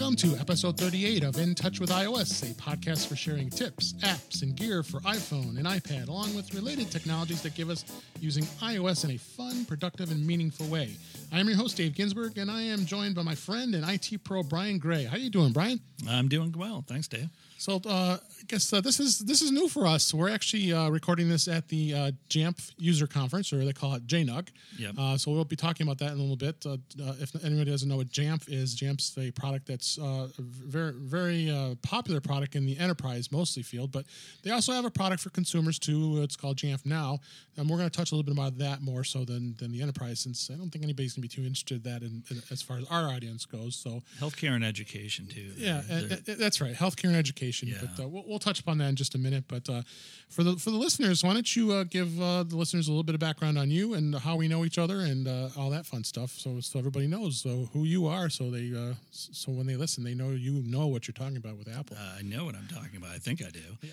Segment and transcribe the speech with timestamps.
[0.00, 4.40] Welcome to episode 38 of In Touch with iOS, a podcast for sharing tips, apps,
[4.40, 7.84] and gear for iPhone and iPad, along with related technologies that give us
[8.18, 10.96] using iOS in a fun, productive, and meaningful way.
[11.30, 14.24] I am your host, Dave Ginsburg, and I am joined by my friend and IT
[14.24, 15.04] pro, Brian Gray.
[15.04, 15.78] How are you doing, Brian?
[16.08, 16.82] I'm doing well.
[16.88, 17.28] Thanks, Dave.
[17.58, 20.14] So uh, I guess uh, this is this is new for us.
[20.14, 24.06] We're actually uh, recording this at the uh, Jamf user conference, or they call it
[24.06, 24.48] JNUC.
[24.78, 24.94] Yep.
[24.98, 26.64] Uh, so we'll be talking about that in a little bit.
[26.64, 26.72] Uh,
[27.04, 30.92] uh, if anybody doesn't know what Jamf is, Jamf's a product that's uh, a very
[30.96, 34.06] very uh, popular product in the enterprise mostly field, but
[34.42, 36.20] they also have a product for consumers too.
[36.22, 37.18] It's called Jamf Now,
[37.56, 39.82] and we're going to touch a little bit about that more so than than the
[39.82, 42.42] enterprise, since I don't think anybody's going to be too interested in that in, in,
[42.50, 43.76] as far as our audience goes.
[43.76, 45.52] So Healthcare and education too.
[45.56, 46.10] yeah, and-
[46.40, 46.74] that's right.
[46.74, 47.68] Healthcare and education.
[47.68, 47.76] Yeah.
[47.80, 49.44] But uh, we'll, we'll touch upon that in just a minute.
[49.48, 49.82] But uh,
[50.28, 53.02] for the for the listeners, why don't you uh, give uh, the listeners a little
[53.02, 55.84] bit of background on you and how we know each other and uh, all that
[55.84, 59.66] fun stuff, so so everybody knows so who you are, so they uh, so when
[59.66, 61.96] they listen, they know you know what you're talking about with Apple.
[62.00, 63.10] uh, I know what I'm talking about.
[63.10, 63.60] I think I do.
[63.82, 63.90] Yeah.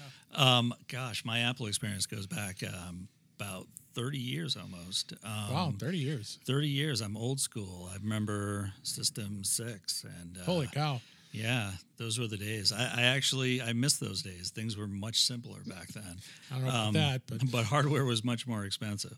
[0.58, 3.08] Um, gosh, my Apple experience goes back um,
[3.40, 5.14] about 30 years almost.
[5.24, 6.38] Um, wow, thirty years.
[6.46, 7.02] 30 years.
[7.02, 7.90] I'm old school.
[7.92, 11.02] I remember System 6 and uh, Holy cow!
[11.42, 12.72] Yeah, those were the days.
[12.72, 14.50] I, I actually I miss those days.
[14.50, 16.18] Things were much simpler back then.
[16.52, 19.18] I don't know about Um, that, but but hardware was much more expensive.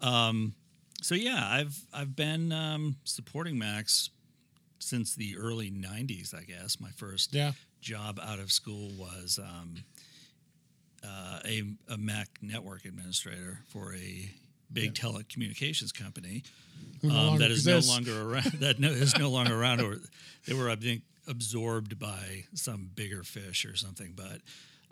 [0.00, 0.54] Um,
[1.02, 4.10] so yeah, I've I've been um, supporting Macs
[4.78, 6.34] since the early '90s.
[6.34, 9.76] I guess my first yeah, job out of school was um,
[11.02, 14.30] uh, a, a Mac network administrator for a
[14.72, 16.42] big telecommunications company
[17.02, 18.52] no um, longer that is no longer around.
[18.60, 19.80] That no, is no longer around.
[19.80, 19.98] Or
[20.46, 24.14] they were, I think, absorbed by some bigger fish or something.
[24.16, 24.40] But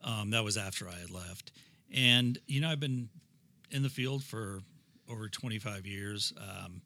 [0.05, 1.53] um, that was after I had left.
[1.95, 3.09] And you know, I've been
[3.71, 4.61] in the field for
[5.11, 6.33] over 25 years.
[6.39, 6.83] Um,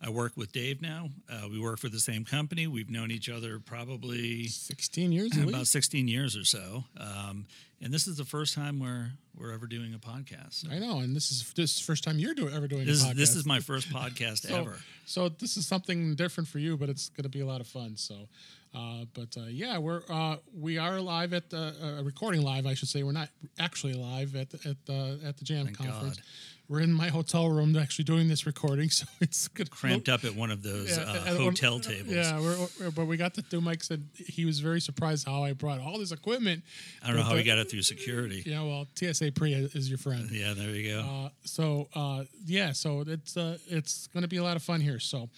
[0.00, 1.10] I work with Dave now.
[1.28, 2.66] Uh, we work for the same company.
[2.66, 5.72] We've known each other probably sixteen years about least.
[5.72, 6.84] 16 years or so.
[6.98, 7.46] Um,
[7.80, 10.54] and this is the first time we're we're ever doing a podcast.
[10.54, 13.04] So I know, and this is this is first time you're doing ever doing this
[13.04, 14.76] a is this is my first podcast so, ever.
[15.04, 17.66] So this is something different for you, but it's going to be a lot of
[17.66, 17.96] fun.
[17.96, 18.28] So,
[18.74, 22.74] uh, but uh, yeah, we're uh, we are live at the uh, recording live, I
[22.74, 23.02] should say.
[23.02, 23.28] We're not
[23.58, 26.16] actually live at the, at the at the Jamf Thank conference.
[26.16, 26.24] God.
[26.68, 29.70] We're in my hotel room actually doing this recording, so it's good.
[29.70, 32.12] Cramped up at one of those Yeah, uh, and one- hotel tables.
[32.14, 33.60] Yeah, we're, we're- but we got the do.
[33.62, 36.62] Mike said he was very surprised how I brought all this equipment.
[37.02, 38.42] I don't know how we but- got it through security.
[38.44, 40.28] Yeah, well, TSA pre is your friend.
[40.30, 41.00] Yeah, there you go.
[41.00, 44.80] Uh, so uh, yeah, so it's uh, it's going to be a lot of fun
[44.80, 44.98] here.
[45.00, 45.28] So.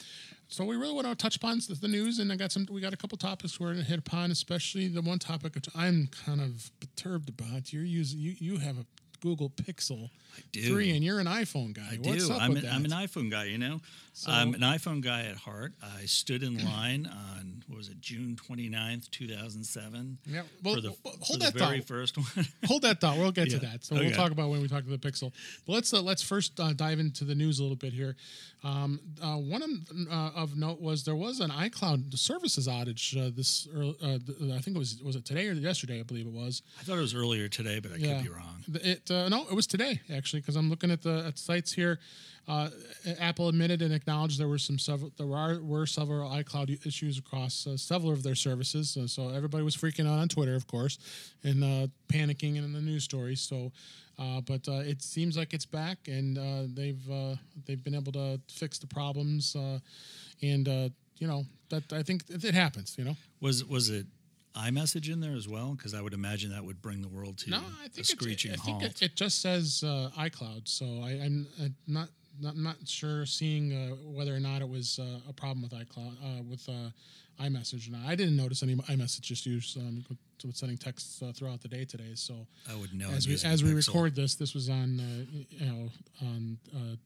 [0.52, 2.66] So we really want to touch upon the the news, and I got some.
[2.68, 5.68] We got a couple topics we're going to hit upon, especially the one topic which
[5.76, 7.72] I'm kind of perturbed about.
[7.72, 8.84] You're using you you have a
[9.20, 10.10] Google Pixel
[10.52, 10.62] do.
[10.62, 11.88] three, and you're an iPhone guy.
[11.92, 12.34] I What's do.
[12.34, 12.66] up I'm an?
[12.70, 13.80] I'm an iPhone guy, you know.
[14.12, 15.72] So- I'm an iPhone guy at heart.
[15.82, 20.18] I stood in line on what was it, June 29th, 2007.
[20.26, 21.86] Yeah, well, for the, well, for hold the that very thought.
[21.88, 22.26] first one.
[22.66, 23.16] Hold that thought.
[23.18, 23.84] We'll get to that.
[23.84, 25.32] So we'll talk about when we talk to the Pixel.
[25.66, 28.16] But let's uh, let's first uh, dive into the news a little bit here.
[28.62, 29.70] Um, uh, one of,
[30.10, 33.16] uh, of note was there was an iCloud services outage.
[33.16, 34.18] Uh, this early, uh,
[34.54, 36.00] I think it was was it today or yesterday?
[36.00, 36.62] I believe it was.
[36.78, 38.16] I thought it was earlier today, but I Yeah.
[38.16, 38.64] could be wrong.
[38.82, 41.98] It uh, no, it was today actually because I'm looking at the at sites here.
[42.48, 42.68] Uh,
[43.20, 47.66] Apple admitted and acknowledged there were some several there were, were several iCloud issues across
[47.66, 48.96] uh, several of their services.
[48.96, 50.98] Uh, so everybody was freaking out on Twitter, of course,
[51.44, 53.40] and uh, panicking in the news stories.
[53.40, 53.70] So,
[54.18, 56.36] uh, but it seems like it's back, and
[56.76, 57.08] they've
[57.66, 59.54] they've been able to fix the problems,
[60.42, 60.66] and
[61.18, 62.96] you know that I think it happens.
[62.98, 63.16] You know.
[63.40, 64.06] Was was it
[64.56, 65.74] iMessage in there as well?
[65.76, 68.52] Because I would imagine that would bring the world to No, I think a screeching
[68.52, 69.02] I think halt.
[69.02, 72.08] it, it just says uh, iCloud, so I, I'm uh, not
[72.40, 76.12] not not sure seeing uh, whether or not it was uh, a problem with iCloud
[76.22, 76.90] uh, with uh,
[77.42, 78.06] iMessage or not.
[78.06, 81.84] I didn't notice any iMessage just use um, with, sending texts uh, throughout the day
[81.84, 82.12] today.
[82.14, 83.10] So I would know.
[83.10, 83.86] as we as we Pixel.
[83.88, 85.88] record this, this was on uh, you know
[86.22, 86.96] on uh,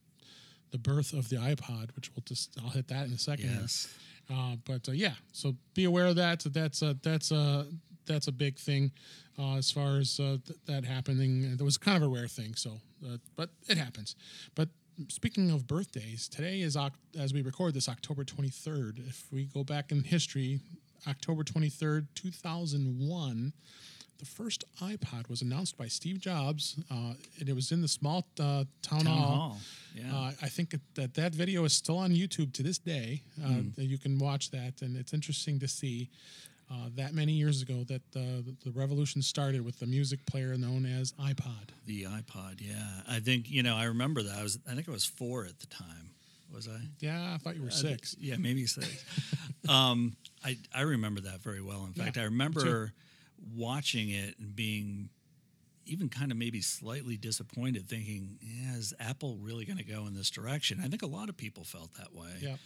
[0.70, 3.50] the birth of the iPod, which we'll just I'll hit that in a second.
[3.60, 3.94] Yes.
[4.32, 6.40] Uh, but uh, yeah, so be aware of that.
[6.40, 7.66] That's a that's a
[8.06, 8.90] that's a big thing
[9.38, 11.44] uh, as far as uh, th- that happening.
[11.44, 12.54] It was kind of a rare thing.
[12.54, 14.16] So, uh, but it happens.
[14.54, 14.68] But
[15.08, 16.76] speaking of birthdays, today is
[17.18, 18.98] as we record this October twenty third.
[19.06, 20.60] If we go back in history,
[21.06, 23.52] October twenty third, two thousand one.
[24.18, 28.24] The first iPod was announced by Steve Jobs, uh, and it was in the small
[28.38, 29.18] uh, town, Town hall.
[29.36, 29.58] hall.
[29.94, 30.16] Yeah.
[30.16, 33.22] Uh, I think that that video is still on YouTube to this day.
[33.42, 33.68] Uh, Hmm.
[33.76, 36.08] You can watch that, and it's interesting to see
[36.70, 40.56] uh, that many years ago that uh, the, the revolution started with the music player
[40.56, 41.68] known as iPod.
[41.86, 42.60] the iPod.
[42.60, 42.74] Yeah.
[43.08, 43.76] I think you know.
[43.76, 44.38] I remember that.
[44.38, 44.58] I was.
[44.70, 46.10] I think I was four at the time.
[46.54, 46.78] Was I?
[47.00, 48.16] Yeah, I thought you were I- six.
[48.18, 49.04] yeah, maybe six.
[49.68, 51.84] um, I I remember that very well.
[51.84, 52.92] In fact, Yeah, I remember
[53.52, 55.10] watching it and being
[55.86, 60.14] even kind of maybe slightly disappointed, thinking, "Yeah, is Apple really going to go in
[60.14, 62.30] this direction?" I think a lot of people felt that way.
[62.40, 62.56] Yeah.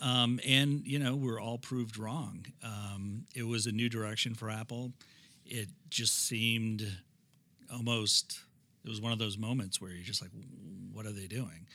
[0.00, 2.46] Um, and you know, we're all proved wrong.
[2.62, 4.92] Um, it was a new direction for Apple.
[5.44, 6.86] It just seemed
[7.72, 8.40] almost.
[8.84, 10.30] It was one of those moments where you're just like,
[10.92, 11.66] "What are they doing?"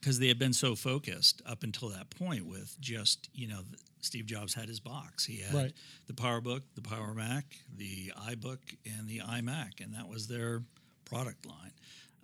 [0.00, 3.60] Because they had been so focused up until that point with just you know,
[4.00, 5.24] Steve Jobs had his box.
[5.24, 5.72] He had Right.
[6.06, 7.44] the PowerBook, the Power Mac,
[7.76, 10.62] the iBook, and the iMac, and that was their
[11.04, 11.72] product line.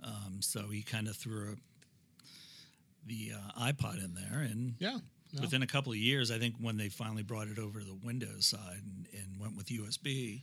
[0.03, 1.57] Um, so he kind of threw a,
[3.07, 4.99] the uh, iPod in there, and Yeah.
[5.33, 5.43] No.
[5.43, 7.95] within a couple of years, I think when they finally brought it over to the
[8.03, 10.43] Windows side and, and went with USB,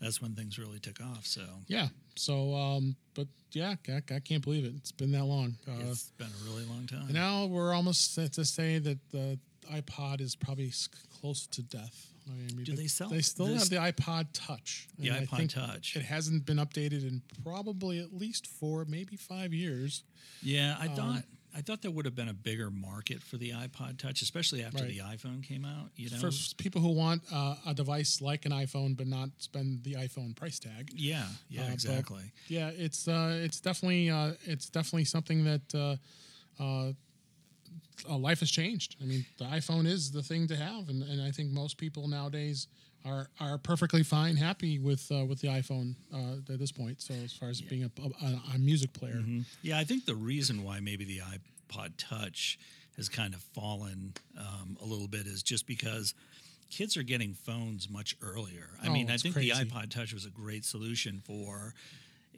[0.00, 1.26] that's when things really took off.
[1.26, 1.88] So Yeah.
[2.16, 4.74] So, um, but yeah, I, I can't believe it.
[4.76, 5.56] It's been that long.
[5.66, 7.12] Uh, it's been a really long time.
[7.12, 10.72] now we're almost set to say that the iPod is probably
[11.20, 12.10] close to death.
[12.26, 14.88] I mean, Do they sell They still this- have the iPod Touch.
[14.98, 15.94] The iPod Touch.
[15.96, 20.04] It hasn't been updated in probably at least four, maybe five years.
[20.42, 21.24] Yeah, Um, I thought
[21.56, 24.82] I thought there would have been a bigger market for the iPod Touch, especially after
[24.82, 24.88] Right.
[24.88, 25.92] the iPhone came out.
[25.94, 29.84] You know, For people who want uh, a device like an iPhone but not spend
[29.84, 30.90] the iPhone price tag.
[30.96, 32.32] yeah, yeah, Uh, exactly.
[32.48, 35.74] Yeah, it's uh, it's definitely uh, it's definitely something that
[38.08, 38.96] uh, life has changed.
[39.00, 42.08] I mean, the iPhone is the thing to have, and, and I think most people
[42.08, 42.66] nowadays
[43.04, 47.02] are are perfectly fine, happy with uh, with the iPhone uh, at this point.
[47.02, 47.90] So as far as being a,
[48.24, 49.40] a, a music player, Mm-hmm.
[49.62, 52.58] Yeah, I think the reason why maybe the iPod Touch
[52.96, 56.14] has kind of fallen um, a little bit is just because
[56.70, 58.68] kids are getting phones much earlier.
[58.82, 59.52] I Oh, mean, I think crazy.
[59.52, 61.74] the iPod Touch was a great solution for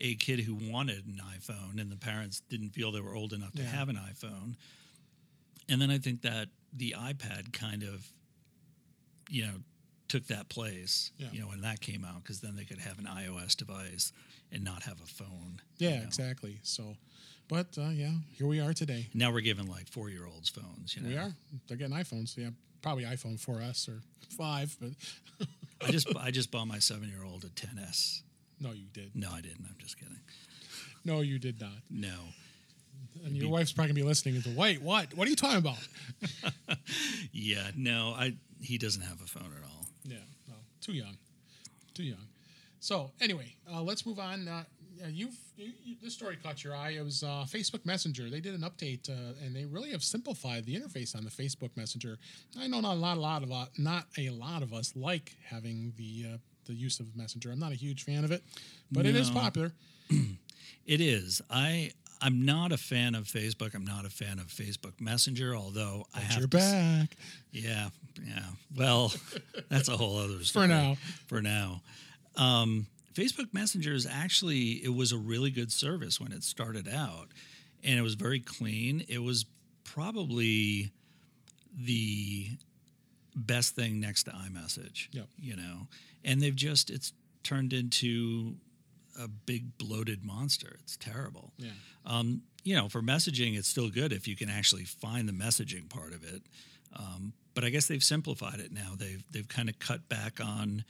[0.01, 3.53] a kid who wanted an iPhone and the parents didn't feel they were old enough
[3.53, 3.69] to Yeah.
[3.69, 4.57] have an iPhone.
[5.69, 8.07] And then I think that the iPad kind of,
[9.29, 9.55] you know,
[10.09, 11.29] took that place, Yeah.
[11.33, 14.13] you know, when that came out, because then they could have an iOS device
[14.53, 15.61] and not have a phone.
[15.79, 16.03] yeah, you know.
[16.05, 16.61] exactly.
[16.63, 16.97] So,
[17.49, 19.09] but uh, yeah, here we are today.
[19.15, 20.95] Now we're giving like four year olds phones.
[20.95, 21.33] You know, We are.
[21.67, 22.37] They're getting iPhones.
[22.37, 22.51] Yeah,
[22.83, 24.01] probably iPhone 4S or
[24.37, 24.91] five, but
[25.87, 28.23] I just I just bought my seven year old a 10s.
[28.61, 29.11] no, you did.
[29.17, 29.65] No, I didn't.
[29.69, 30.21] I'm just kidding.
[31.05, 31.79] No, you did not.
[31.91, 32.15] No,
[33.25, 35.15] And your wife's probably gonna be listening and "Wait, what?
[35.15, 35.79] What are you talking about?"
[37.33, 39.87] yeah, no, I he doesn't have a phone at all.
[40.05, 41.17] Yeah, no, too young,
[41.95, 42.29] too young.
[42.79, 44.47] So anyway, uh, let's move on.
[44.47, 44.63] Uh,
[45.09, 46.91] you've you, you, this story caught your eye.
[46.91, 48.31] It was uh, Facebook Messenger.
[48.31, 51.71] They did an update, uh, and they really have simplified the interface on the Facebook
[51.77, 52.19] Messenger.
[52.59, 55.35] I know not a lot, a lot of uh, not a lot of us like
[55.45, 57.51] having the uh, the use of Messenger.
[57.51, 58.43] I'm not a huge fan of it,
[58.93, 59.73] but it is popular.
[60.87, 61.43] It is.
[61.51, 61.91] I
[62.21, 63.75] I'm not a fan of Facebook.
[63.75, 65.55] I'm not a fan of Facebook Messenger.
[65.55, 67.17] Although I have you're to s- back.
[67.53, 67.89] Yeah,
[68.25, 68.43] yeah.
[68.77, 69.13] Well,
[69.69, 70.67] that's a whole other story.
[70.67, 70.97] For now.
[71.27, 71.83] For now.
[72.37, 77.29] Um, Facebook Messenger is actually it was a really good service when it started out,
[77.85, 79.05] and it was very clean.
[79.09, 79.47] It was
[79.85, 80.91] probably
[81.79, 82.49] the
[83.35, 85.09] best thing next to iMessage.
[85.13, 85.27] Yep.
[85.39, 85.89] You know,
[86.25, 87.13] and they've just it's
[87.43, 88.57] turned into
[89.19, 90.77] a big bloated monster.
[90.83, 91.53] It's terrible.
[91.59, 91.71] Yeah.
[92.05, 95.89] Um, you know, for messaging, it's still good if you can actually find the messaging
[95.89, 96.43] part of it.
[96.95, 98.93] Um, but I guess they've simplified it now.
[98.97, 100.85] They've they've kind of cut back on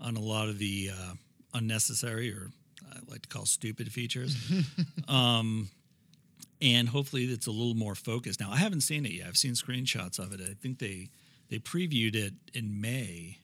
[0.00, 1.12] on a lot of the uh,
[1.54, 2.50] unnecessary or
[2.90, 4.36] I like to call stupid features.
[5.08, 5.68] um,
[6.62, 8.40] and hopefully it's a little more focused.
[8.40, 9.26] Now I haven't seen it yet.
[9.28, 10.40] I've seen screenshots of it.
[10.40, 11.08] I think they
[11.48, 13.38] they previewed it in May.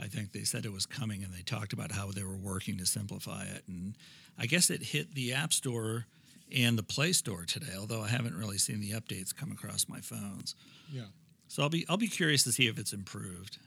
[0.00, 2.78] I think they said it was coming and they talked about how they were working
[2.78, 3.62] to simplify it.
[3.68, 3.96] And
[4.38, 6.06] I guess it hit the App Store
[6.54, 10.00] and the Play Store today, although I haven't really seen the updates come across my
[10.00, 10.54] phones.
[10.92, 11.02] Yeah.
[11.48, 13.58] So I'll be I'll be curious to see if it's improved.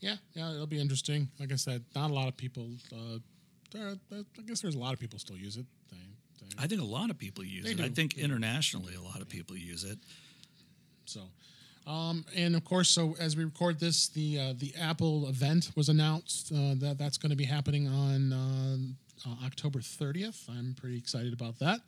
[0.00, 1.28] Yeah, yeah, it'll be interesting.
[1.38, 2.68] Like I said, not a lot of people.
[2.92, 3.18] Uh,
[3.70, 5.66] there, there- I guess there's a lot of people still use it.
[5.90, 5.96] They,
[6.40, 7.80] they, I think a lot of people use it.
[7.80, 9.98] I think internationally a lot of people use it.
[11.04, 11.20] so,
[11.86, 15.88] um, and of course, so as we record this, the uh, the Apple event was
[15.88, 16.52] announced.
[16.52, 20.48] Uh, that that's going to be happening on uh, uh, October 30th.
[20.48, 21.80] I'm pretty excited about that.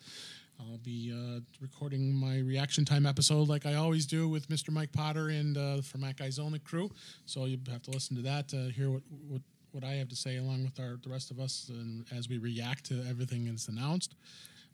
[0.61, 4.71] I'll be uh, recording my reaction time episode like I always do with Mr.
[4.71, 6.91] Mike Potter and uh, from Mac Only crew.
[7.27, 10.17] So you have to listen to that to hear what, what what I have to
[10.17, 13.69] say along with our the rest of us and as we react to everything that's
[13.69, 14.15] announced.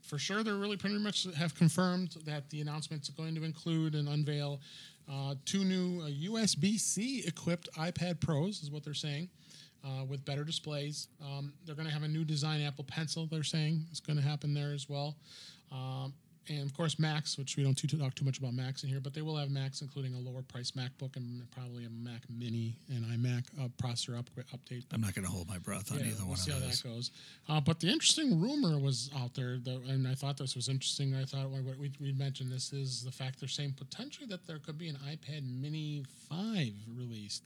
[0.01, 3.95] For sure, they're really pretty much have confirmed that the announcement's are going to include
[3.95, 4.59] and unveil
[5.09, 9.29] uh, two new uh, USB-C equipped iPad Pros, is what they're saying,
[9.83, 11.07] uh, with better displays.
[11.23, 13.27] Um, they're going to have a new design Apple Pencil.
[13.27, 15.15] They're saying it's going to happen there as well.
[15.71, 16.13] Um,
[16.49, 18.99] and of course Macs, which we don't too, talk too much about Macs in here,
[18.99, 22.75] but they will have Macs, including a lower price MacBook and probably a Mac Mini
[22.89, 24.83] and iMac uh, processor upgrade update.
[24.91, 26.65] I'm not going to hold my breath on Yeah, either we'll one see of how
[26.65, 26.81] those.
[26.81, 27.11] that goes.
[27.47, 31.15] Uh, but the interesting rumor was out there, that, and I thought this was interesting.
[31.15, 34.57] I thought what we, we mentioned this is the fact they're saying potentially that there
[34.59, 36.67] could be an iPad Mini 5
[36.97, 37.43] released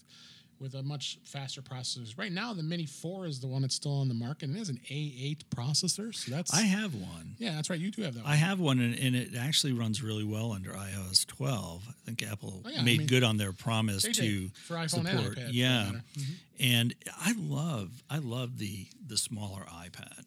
[0.59, 2.17] with a much faster processor.
[2.17, 4.59] Right now, the Mini 4 is the one that's still on the market, and it
[4.59, 6.15] has an A8 processor.
[6.15, 7.35] So that's I have one.
[7.37, 7.79] yeah, that's right.
[7.79, 8.23] You do have that.
[8.23, 8.31] One.
[8.31, 11.83] I have one, and, and it actually runs really well under iOS 12.
[11.89, 14.89] I think Apple Oh, yeah, I made mean, good on their promise to for iPhone
[15.07, 15.37] support.
[15.37, 15.91] and yeah.
[16.17, 16.23] Mhm.
[16.59, 20.23] and I love I love the the smaller iPad.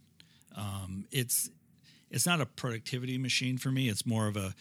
[0.55, 1.49] Um, it's
[2.11, 3.89] it's not a productivity machine for me.
[3.89, 4.55] It's more of a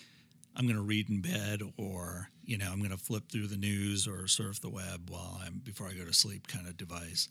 [0.55, 3.57] I'm going to read in bed, or you know, I'm going to flip through the
[3.57, 7.29] news or surf the web while I'm before I go to sleep kind of device.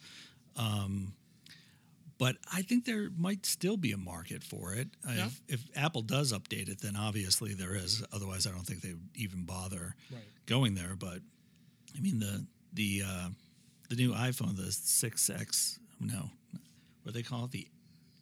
[0.56, 1.14] Um,
[2.18, 4.88] but I think there might still be a market for it.
[5.08, 5.26] Yeah.
[5.26, 8.02] If, if Apple does update it, then obviously there is.
[8.12, 10.22] Otherwise, I don't think they would even bother Right.
[10.46, 10.94] going there.
[10.98, 11.18] But
[11.96, 13.28] I mean, the the uh,
[13.90, 16.30] the new iPhone, the 6X, no,
[17.02, 17.50] what do they call it?
[17.52, 17.66] The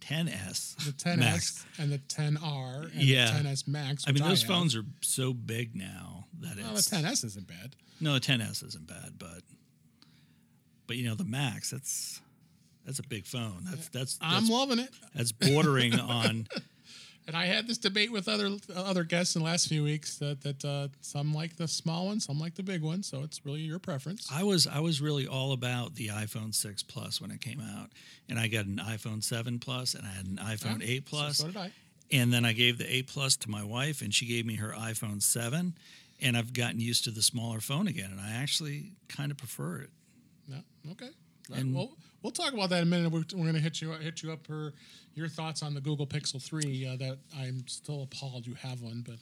[0.08, 0.76] 10S.
[0.84, 1.64] The 10s Max.
[1.78, 3.30] and the 10R and Yeah.
[3.38, 4.04] the 10s Max.
[4.06, 4.48] I mean, those have.
[4.48, 7.76] phones are so big now that Well, the 10s isn't bad.
[8.00, 9.42] no, the 10S isn't bad, but
[10.86, 12.20] but you know the Max, that's
[12.84, 13.62] that's a big phone.
[13.64, 14.90] That's that's I'm that's, loving it.
[15.14, 16.46] that's bordering on
[17.26, 20.42] And I had this debate with other other guests in the last few weeks that
[20.42, 23.02] that uh, some like the small one, some like the big one.
[23.02, 24.28] So it's really your preference.
[24.30, 27.88] I was I was really all about the iPhone 6 Plus when it came out,
[28.28, 31.36] and I got an iPhone 7 Plus and I had an iPhone Yeah, 8 Plus,
[31.38, 31.72] So, so did I.
[32.12, 34.74] and then I gave the 8 Plus to my wife, and she gave me her
[34.78, 35.74] iPhone 7,
[36.20, 39.78] and I've gotten used to the smaller phone again, and I actually kind of prefer
[39.78, 39.90] it.
[40.46, 40.58] No,
[40.92, 41.08] okay.
[41.48, 43.12] And- And we'll we'll talk about that in a minute.
[43.12, 44.72] We're, we're going to hit you hit you up for
[45.14, 46.84] your thoughts on the Google Pixel Three.
[46.84, 49.18] Uh, that I'm still appalled you have one, but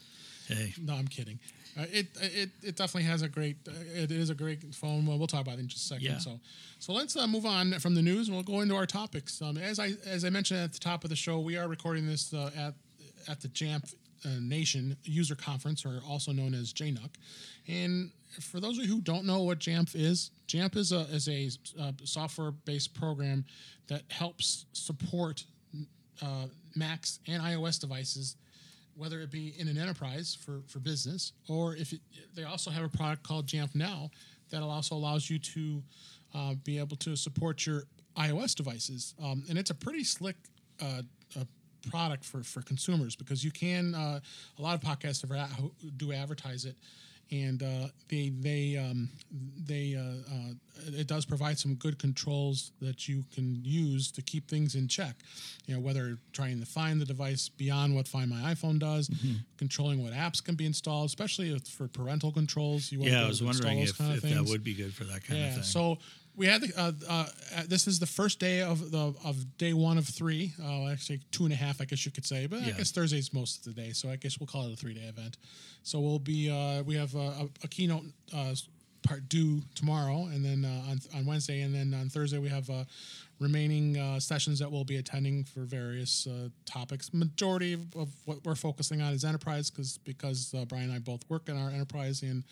[0.48, 1.38] Hey, no, I'm kidding.
[1.78, 3.56] Uh, it it it definitely has a great.
[3.66, 5.06] Uh, it is a great phone.
[5.06, 6.04] Well, we'll talk about it in just a second.
[6.04, 6.18] Yeah.
[6.18, 6.40] So
[6.78, 9.40] so let's uh, move on from the news and we'll go into our topics.
[9.40, 12.06] Um, as I as I mentioned at the top of the show, we are recording
[12.06, 12.74] this uh, at
[13.28, 13.94] at the Jamf
[14.24, 17.10] uh, Nation User Conference, or also known as JNUC.
[17.68, 18.10] And
[18.40, 21.50] for those of you who don't know what Jamf is, Jamf is a is a
[21.80, 23.44] uh, software based program
[23.88, 25.44] that helps support
[26.22, 28.36] uh, Macs and iOS devices,
[28.96, 32.00] whether it be in an enterprise for, for business, or if it,
[32.34, 34.10] they also have a product called Jamf Now
[34.50, 35.82] that also allows you to
[36.34, 37.84] uh, be able to support your
[38.16, 39.14] iOS devices.
[39.22, 40.36] Um, and it's a pretty slick
[41.90, 44.20] product for, for consumers because you can, uh,
[44.58, 46.76] a lot of podcasts have, do advertise it.
[47.30, 49.08] And uh, they they um,
[49.64, 50.02] they uh,
[50.34, 50.52] uh,
[51.00, 55.14] it does provide some good controls that you can use to keep things in check.
[55.64, 59.36] You know whether trying to find the device beyond what Find My iPhone does, Mm-hmm.
[59.56, 62.92] controlling what apps can be installed, especially if for parental controls.
[62.92, 64.92] You want yeah, I was wondering those if, kind of if that would be good
[64.92, 65.46] for that kind Yeah.
[65.48, 65.62] of thing.
[65.62, 65.98] So
[66.34, 69.72] we had the, uh, uh, uh, this is the first day of the of day
[69.74, 70.52] one of three.
[70.62, 72.46] Uh, actually, two and a half, I guess you could say.
[72.46, 72.72] But I Yeah.
[72.78, 75.02] guess Thursday's most of the day, so I guess we'll call it a three day
[75.08, 75.36] event.
[75.82, 78.54] So we'll be uh, we have a, a, a keynote uh,
[79.02, 82.70] part due tomorrow, and then uh, on on Wednesday, and then on Thursday we have
[83.42, 87.12] remaining uh, sessions that we'll be attending for various uh, topics.
[87.12, 90.98] Majority of, of what we're focusing on is enterprise, because because uh, Brian and I
[90.98, 92.44] both work in our enterprise and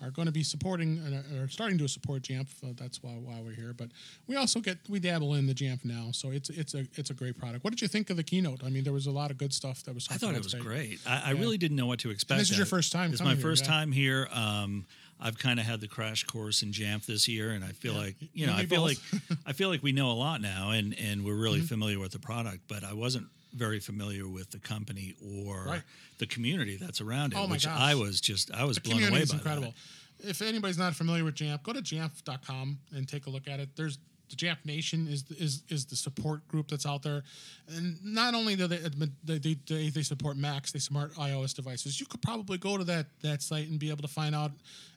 [0.00, 2.48] are going to be supporting and are- starting to support Jamf.
[2.62, 3.72] Uh, that's why why we're here.
[3.76, 3.88] But
[4.26, 7.14] we also get we dabble in the Jamf now, so it's it's a it's a
[7.14, 7.64] great product.
[7.64, 8.62] What did you think of the keynote?
[8.64, 10.08] I mean, there was a lot of good stuff that was.
[10.10, 10.62] I thought it was today.
[10.64, 11.00] great.
[11.06, 12.38] I, I really didn't know what to expect.
[12.38, 12.76] this is your out of it.
[12.76, 13.70] first time It's my here, first yeah.
[13.70, 14.28] time here.
[14.32, 14.86] Um,
[15.20, 18.16] I've kind of had the crash course in Jamf this year, and I feel like
[18.32, 18.98] you know, I feel like
[19.46, 21.66] I feel like we know a lot now, and and we're really Mm-hmm.
[21.66, 22.60] familiar with the product.
[22.68, 25.82] But I wasn't very familiar with the company or Right.
[26.18, 27.80] the community that's around it, Oh my which gosh.
[27.80, 29.74] I was just I was The blown away by incredible.
[30.20, 33.70] If anybody's not familiar with Jamf, go to jamf.com and take a look at it.
[33.76, 33.98] There's
[34.28, 37.22] the Jamf Nation is is is the support group that's out there,
[37.68, 38.78] and not only do they
[39.24, 42.00] they, they, they, they support Macs, they support iOS devices.
[42.00, 44.52] You could probably go to that that site and be able to find out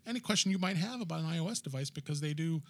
[0.08, 2.62] any question you might have about an iOS device because they do.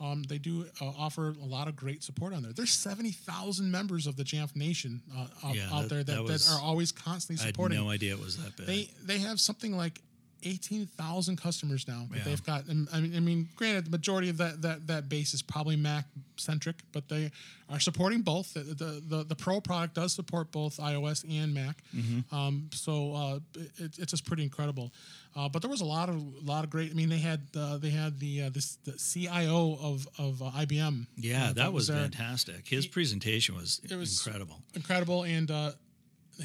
[0.00, 2.52] Um, they do uh, offer a lot of great support on there.
[2.52, 6.38] There's 70,000 members of the Jamf Nation uh, out, Yeah, out that- there that, that
[6.38, 7.78] that, are always constantly supporting.
[7.78, 8.66] I had no idea it was that big.
[8.66, 10.00] They they have something like
[10.42, 12.24] eighteen thousand customers now that Yeah.
[12.24, 12.66] they've got.
[12.66, 15.76] And I mean, I mean, granted, the majority of that that that base is probably
[15.76, 16.04] Mac
[16.36, 17.30] centric, but they
[17.68, 18.54] are supporting both.
[18.54, 21.82] The the, the, the Pro product does support both iOS and Mac.
[21.94, 22.34] Mm-hmm.
[22.34, 23.38] Um, so uh,
[23.78, 24.92] it, it's just pretty incredible.
[25.36, 26.90] Uh, but there was a lot of a lot of great.
[26.90, 30.50] I mean, they had uh, they had the uh, this the CIO of of uh,
[30.62, 31.06] IBM.
[31.16, 32.00] yeah, that was there.
[32.02, 32.66] fantastic.
[32.66, 34.62] His presentation was, It was- incredible.
[34.74, 35.72] incredible and uh,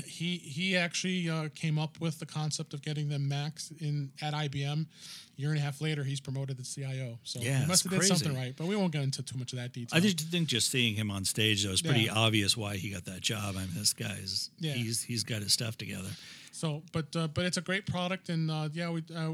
[0.05, 4.33] he he actually uh, came up with the concept of getting them Macs in at
[4.33, 4.85] IBM.
[5.37, 7.17] A year and a half later, he's promoted to CIO.
[7.23, 8.53] So Yeah, he must have did something right.
[8.55, 9.97] But we won't get into too much of that detail.
[9.97, 12.13] I just think just seeing him on stage though is pretty Yeah.
[12.13, 13.55] obvious why he got that job.
[13.57, 14.73] I mean, this guy's Yeah.
[14.73, 16.09] he's he's got his stuff together.
[16.55, 19.31] So, but uh, but it's a great product, and uh, yeah, we uh,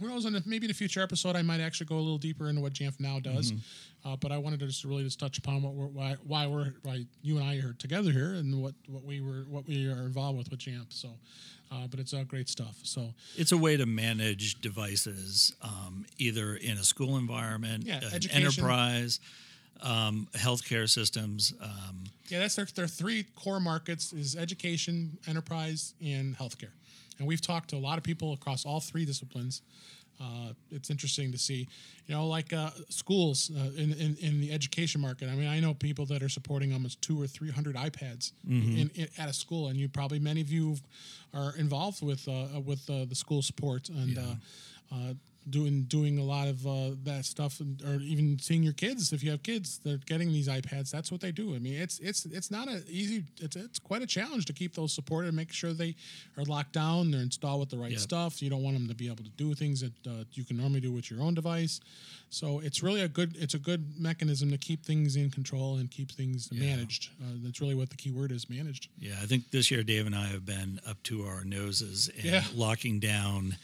[0.00, 0.26] who knows?
[0.46, 2.98] Maybe in a future episode, I might actually go a little deeper into what Jamf
[2.98, 3.52] now does.
[3.52, 4.08] Mm-hmm.
[4.12, 6.74] Uh, but I wanted to just really just touch upon what we're, why why we're
[6.82, 10.06] why you and I are together here, and what what we were what we are
[10.06, 10.86] involved with with Jamf.
[10.88, 11.10] So,
[11.70, 12.76] uh, but it's uh, great stuff.
[12.82, 18.12] So It's a way to manage devices, um, either in a school environment, Yeah, an
[18.12, 18.44] education.
[18.44, 19.20] enterprise,
[19.82, 21.52] um, healthcare systems.
[21.60, 26.72] Um, yeah, that's their their three core markets is education, enterprise, and healthcare.
[27.18, 29.62] And we've talked to a lot of people across all three disciplines.
[30.18, 31.68] Uh, it's interesting to see,
[32.06, 35.28] you know, like uh, schools uh, in, in in the education market.
[35.28, 38.90] I mean, I know people that are supporting almost two or three hundred iPads in,
[38.94, 40.76] in, at a school, and you probably many of you
[41.34, 44.18] are involved with uh, with uh, the school support and.
[44.18, 44.22] Uh,
[44.92, 45.14] uh,
[45.48, 49.22] doing doing a lot of uh, that stuff, and, or even seeing your kids if
[49.22, 50.90] you have kids, they're getting these iPads.
[50.90, 51.54] That's what they do.
[51.54, 53.24] I mean, it's it's it's not an easy.
[53.40, 55.94] It's it's quite a challenge to keep those supported and make sure they
[56.36, 57.10] are locked down.
[57.10, 58.00] They're installed with the right Yep.
[58.00, 58.42] stuff.
[58.42, 60.80] You don't want them to be able to do things that uh, you can normally
[60.80, 61.80] do with your own device.
[62.28, 65.88] So it's really a good it's a good mechanism to keep things in control and
[65.90, 67.10] keep things managed.
[67.22, 68.88] Uh, that's really what the key word is: managed.
[68.98, 72.26] yeah, I think this year Dave and I have been up to our noses in
[72.26, 72.42] Yeah.
[72.54, 73.56] locking down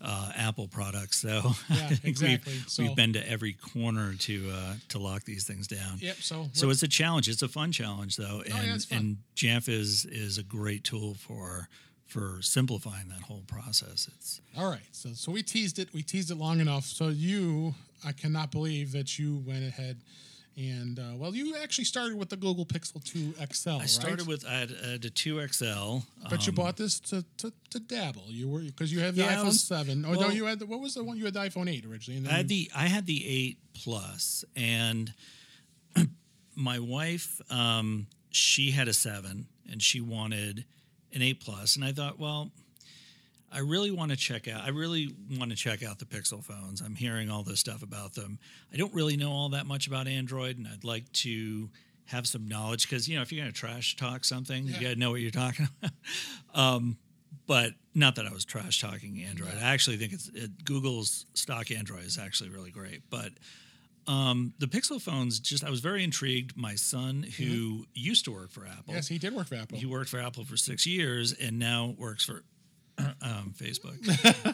[0.00, 1.18] uh, Apple products.
[1.18, 2.52] So Yeah, exactly.
[2.54, 5.98] we've, So- we've been to every corner to uh, to lock these things down.
[6.00, 6.16] Yep.
[6.16, 7.28] So So it's a challenge.
[7.28, 11.14] It's a fun challenge though, and Oh, yeah, and Jamf is is a great tool
[11.14, 11.68] for
[12.06, 14.08] for simplifying that whole process.
[14.16, 14.80] It's All right.
[14.92, 15.92] So so we teased it.
[15.94, 16.84] We teased it long enough.
[16.84, 19.98] So you, I cannot believe that you went ahead
[20.56, 23.70] and uh, well, you actually started with the Google Pixel 2 XL.
[23.80, 27.00] I started with I had, I had a two XL, but you um, bought this
[27.00, 28.24] to, to, to dabble.
[28.28, 30.04] You were because you had the Yeah, iPhone was- 7.
[30.04, 31.16] Oh no, you had the, what was the one?
[31.16, 32.18] You had the iPhone 8 originally.
[32.18, 35.12] And then I had you- the I had the eight plus, and
[36.54, 40.64] my wife, um, she had a seven, and she wanted
[41.12, 42.50] an eight plus, and I thought, well,
[43.52, 44.62] I really want to check out.
[44.62, 46.80] I really want to check out the Pixel phones.
[46.80, 48.38] I'm hearing all this stuff about them.
[48.72, 51.68] I don't really know all that much about Android, and I'd like to
[52.06, 54.74] have some knowledge because you know if you're going to trash talk something, Yeah.
[54.76, 55.92] you got to know what you're talking about.
[56.54, 56.96] um,
[57.46, 59.52] but not that I was trash talking Android.
[59.60, 63.30] I actually think it's it, Google's stock Android is actually really great, but.
[64.06, 66.56] Um, the Pixel phones, just I was very intrigued.
[66.56, 69.78] My son, who used to work for Apple, yes, he did work for Apple.
[69.78, 72.42] he worked for Apple for six years and now works for
[73.22, 73.96] um, Facebook.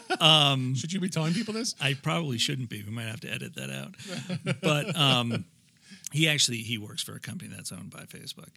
[0.21, 1.75] Um, Should you be telling people this?
[1.79, 2.83] I probably shouldn't be.
[2.83, 3.95] We might have to edit that out.
[4.63, 5.45] But um,
[6.11, 8.49] he actually he works for a company that's owned by Facebook.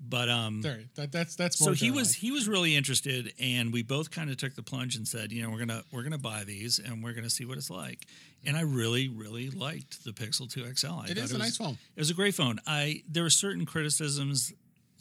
[0.00, 3.82] But um, There, that, that's that's so he was he was really interested, and we
[3.82, 6.44] both kind of took the plunge and said, you know, we're gonna we're gonna buy
[6.44, 8.06] these and we're gonna see what it's like.
[8.46, 10.86] And I really really liked the Pixel 2 XL.
[10.86, 11.78] I It is a was- nice phone.
[11.96, 12.58] It was a great phone.
[12.66, 14.52] I there were certain criticisms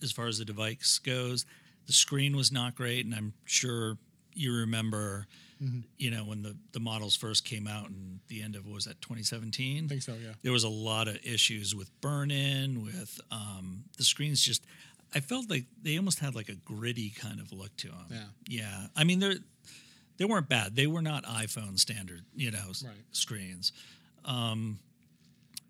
[0.01, 1.45] as far as the device goes.
[1.87, 3.97] The screen was not great, and I'm sure
[4.33, 5.27] you remember,
[5.63, 5.81] Mm-hmm.
[5.99, 8.85] you know, when the the models first came out in the end of what was
[8.85, 9.85] that 2017.
[9.85, 10.13] I think so.
[10.13, 10.31] Yeah.
[10.41, 14.41] There was a lot of issues with burn in, with um, the screens.
[14.41, 14.65] Just
[15.13, 18.05] I felt like they almost had like a gritty kind of look to them.
[18.09, 18.23] Yeah.
[18.47, 18.87] yeah.
[18.95, 19.35] I mean they're
[20.17, 20.75] they weren't bad.
[20.75, 22.95] They were not iPhone standard, you know, Right.
[23.11, 23.71] screens.
[24.25, 24.79] Um,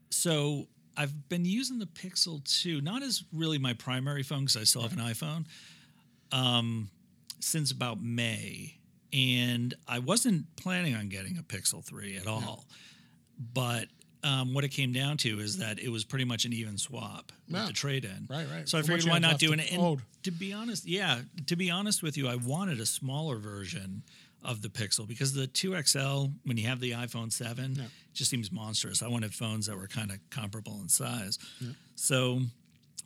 [0.10, 4.64] so I've been using the Pixel 2, not as really my primary phone because I
[4.64, 5.46] still have an iPhone,
[6.32, 6.90] um,
[7.42, 8.78] since about May.
[9.14, 12.66] And I wasn't planning on getting a Pixel 3 at all.
[13.54, 13.88] But
[14.24, 17.32] um, what it came down to is that it was pretty much an even swap
[17.50, 18.28] with the trade in.
[18.30, 18.70] Right, right.
[18.70, 19.72] So I figured why not do it?
[19.74, 24.04] And to be honest, yeah, to be honest with you, I wanted a smaller version
[24.44, 27.84] of the Pixel because the 2XL, when you have the iPhone 7, Yeah.
[28.14, 29.02] just seems monstrous.
[29.04, 31.38] I wanted phones that were kind of comparable in size.
[31.96, 32.42] So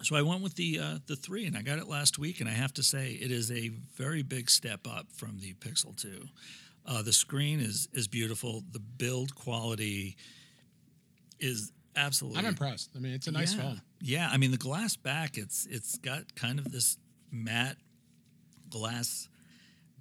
[0.01, 2.49] so I went with the uh, the 3 and I got it last week and
[2.49, 6.25] I have to say it is a very big step up from the Pixel 2.
[6.85, 8.63] Uh, the screen is is beautiful.
[8.71, 10.17] The build quality
[11.39, 12.91] is absolutely I'm impressed.
[12.95, 13.61] I mean, it's a nice yeah.
[13.61, 13.81] phone.
[14.01, 16.97] Yeah, I mean the glass back, it's it's got kind of this
[17.31, 17.77] matte
[18.69, 19.29] glass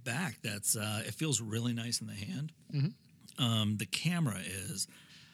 [0.04, 2.52] back that's uh, it feels really nice in the hand.
[2.74, 3.42] Mm-hmm.
[3.42, 4.86] Um, the camera is,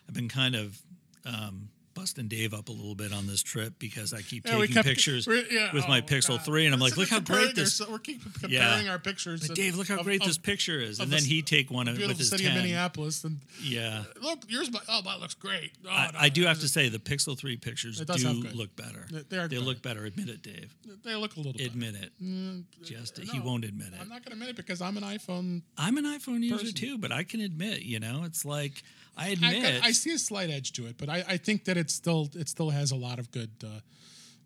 [0.08, 0.80] I've been kind of
[1.26, 4.74] um, busting Dave up a little bit on this trip because I keep Yeah, taking
[4.74, 6.44] kept- pictures yeah, with my oh, Pixel God.
[6.44, 7.80] 3, and I'm like, look how great this.
[7.86, 8.52] We're keep comparing
[8.86, 8.90] Yeah.
[8.92, 9.46] our pictures.
[9.46, 11.88] But Dave, look how of- great of this picture is, and then he'd take one
[11.88, 12.56] of- with his city 10.
[12.56, 14.70] of Minneapolis, and Yeah, look, yours.
[14.88, 15.72] Oh, that looks great.
[15.84, 19.06] Oh, I, no, I do have to say the Pixel 3 pictures do look better.
[19.10, 20.04] They- they are they look better.
[20.04, 20.74] Admit it, Dave.
[21.04, 21.52] They look a little.
[21.52, 21.64] better.
[21.64, 22.12] Admit it.
[22.22, 24.00] Mm, Just no, he won't admit it.
[24.00, 25.62] I'm not going to admit it because I'm an iPhone.
[25.76, 28.82] I'm an iPhone user too, but I can admit, you know, it's like
[29.16, 29.84] I I, admit.
[29.84, 32.48] I see a slight edge to it, but I, I think that it still it
[32.48, 33.80] still has a lot of good, uh,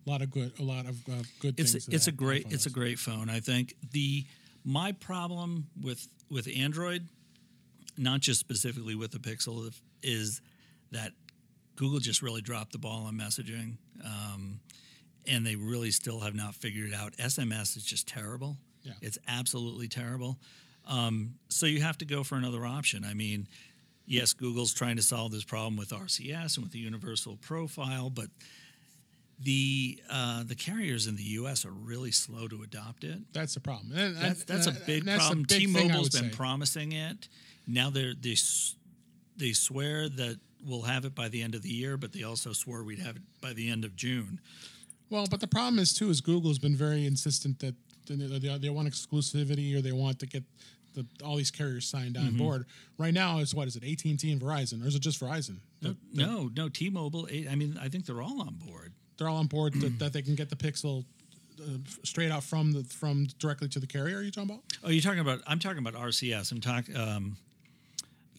[0.05, 1.87] lot of good, a lot of uh, good it's things.
[1.87, 3.29] a, it's a great it's a great phone.
[3.29, 4.25] I think the
[4.63, 7.07] my problem with with Android,
[7.97, 10.41] not just specifically with the Pixel, is
[10.91, 11.11] that
[11.75, 14.59] Google just really dropped the ball on messaging, um,
[15.27, 17.13] and they really still have not figured it out.
[17.17, 18.57] SMS is just terrible.
[18.83, 18.93] Yeah.
[19.01, 20.37] It's absolutely terrible.
[20.87, 23.03] Um, so you have to go for another option.
[23.03, 23.47] I mean,
[24.05, 28.27] yes, Google's trying to solve this problem with RCS and with the universal profile, but
[29.39, 31.65] the uh, the carriers in the U.S.
[31.65, 33.19] are really slow to adopt it.
[33.33, 33.91] That's the problem.
[33.97, 35.45] And, That's that's a big that's problem.
[35.47, 36.37] big thing I T-Mobile's been say.
[36.37, 37.27] promising it.
[37.67, 38.35] Now they're they
[39.37, 42.53] they swear that we'll have it by the end of the year, but they also
[42.53, 44.39] swore we'd have it by the end of June.
[45.09, 47.75] Well, but the problem is too is Google's been very insistent that
[48.07, 50.43] they, they, they want exclusivity or they want to get
[50.95, 52.27] the, all these carriers signed Mm-hmm.
[52.27, 52.65] on board.
[52.97, 53.83] Right now, is what is it?
[53.83, 55.57] AT and T and Verizon, or is it just Verizon?
[55.81, 56.69] No, no, no.
[56.69, 57.27] T-Mobile.
[57.49, 58.93] I mean, I think they're all on board.
[59.17, 61.05] They're all on board that, that they can get the Pixel
[61.61, 61.63] uh,
[62.03, 64.17] straight out from the from directly to the carrier.
[64.17, 64.63] Are you talking about?
[64.83, 65.41] Oh, you're talking about?
[65.47, 66.51] I'm talking about RCS.
[66.51, 66.97] I'm talking.
[66.97, 67.37] Um,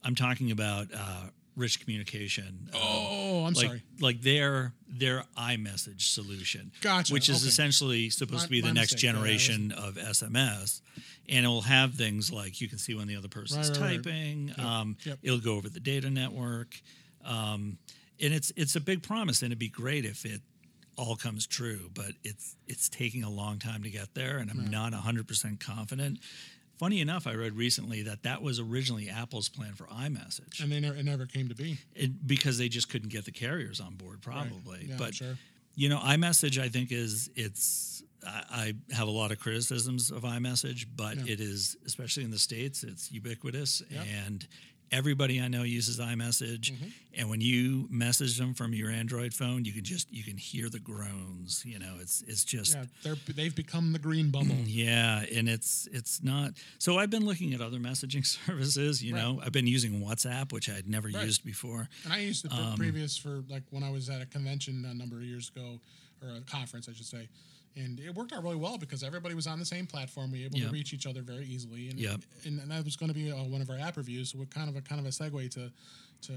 [0.04, 1.24] I'm talking about uh,
[1.56, 2.68] rich communication.
[2.74, 3.82] Oh, I'm like sorry.
[4.00, 7.48] like their their iMessage solution, Gotcha, which is okay.
[7.48, 9.02] essentially supposed My- to be the next mistake.
[9.04, 10.80] Yeah, generation of SMS,
[11.28, 13.86] and it will have things like you can see when the other person's Right, right,
[13.90, 14.04] right.
[14.04, 14.54] typing.
[14.60, 15.18] Um, Yep.
[15.22, 16.80] It'll go over the data network,
[17.24, 17.78] um,
[18.20, 20.40] and it's it's a big promise, and it'd be great if it
[20.96, 24.70] all comes true, but it's it's taking a long time to get there, and I'm
[24.70, 26.18] not 100 percent confident.
[26.78, 30.78] Funny enough, I read recently that that was originally Apple's plan for iMessage And they
[30.80, 31.78] never, it never came to be.
[31.94, 34.86] it, because they just couldn't get the carriers on board, probably.
[34.88, 35.38] Yeah, but sure.
[35.74, 38.02] you know, iMessage, I think is it's.
[38.26, 41.32] I, I have a lot of criticisms of iMessage, but Yeah.
[41.34, 44.06] it is, especially in the states, it's ubiquitous, Yep.
[44.26, 44.46] and
[44.92, 46.70] everybody I know uses iMessage.
[46.72, 46.88] Mm-hmm.
[47.18, 50.68] And when you message them from your Android phone, you can just you can hear
[50.68, 51.62] the groans.
[51.64, 54.54] You know, it's it's just Yeah, they're they've become the green bubble.
[54.66, 56.52] yeah, and it's it's not.
[56.78, 59.02] So I've been looking at other messaging services.
[59.02, 59.22] You Right.
[59.22, 61.24] know, I've been using WhatsApp, which I had never Right.
[61.24, 61.88] used before.
[62.04, 64.92] And I used it Um, previous for like when I was at a convention a
[64.94, 65.80] number of years ago,
[66.22, 67.28] or a conference, I should say.
[67.76, 70.32] And it worked out really well because everybody was on the same platform.
[70.32, 70.68] We were able Yep.
[70.68, 71.88] to reach each other very easily.
[71.90, 72.20] And, Yep.
[72.46, 74.30] and, and that was going to be uh, one of our app reviews.
[74.30, 75.70] So we're kind of a kind of a segue to
[76.22, 76.32] to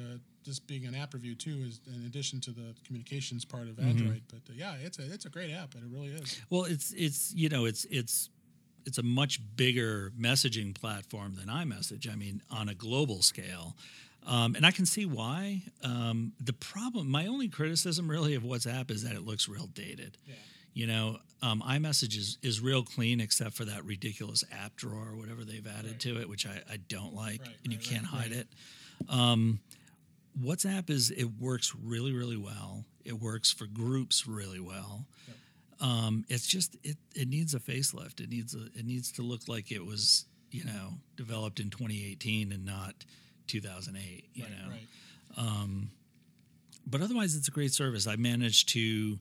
[0.46, 3.90] this being an app review too, is in addition to the communications part of Mm-hmm.
[3.90, 4.22] Android.
[4.28, 6.42] But uh, yeah, it's a it's a great app, and it really is.
[6.50, 8.30] Well, it's it's you know it's it's
[8.86, 12.12] it's a much bigger messaging platform than iMessage.
[12.12, 13.78] I mean, on a global scale,
[14.28, 15.62] um, and I can see why.
[15.84, 20.18] Um, the problem, my only criticism really of WhatsApp is that it looks real dated.
[20.28, 20.36] Yeah.
[20.80, 25.18] You know, um, iMessage is, is real clean except for that ridiculous app drawer or
[25.18, 26.00] whatever they've added Right.
[26.00, 28.48] to it, which I, I don't like, Right, and you right, can't hide it.
[29.10, 29.60] Um,
[30.42, 32.86] WhatsApp is it works really really well.
[33.04, 35.06] It works for groups really well.
[35.82, 38.22] Um, it's just it it needs a facelift.
[38.22, 42.54] It needs a it needs to look like it was you know developed in 2018
[42.54, 42.96] and not
[43.48, 44.30] 2008.
[44.34, 45.88] You know, right.
[46.88, 48.08] but otherwise it's a great service.
[48.08, 49.20] I managed to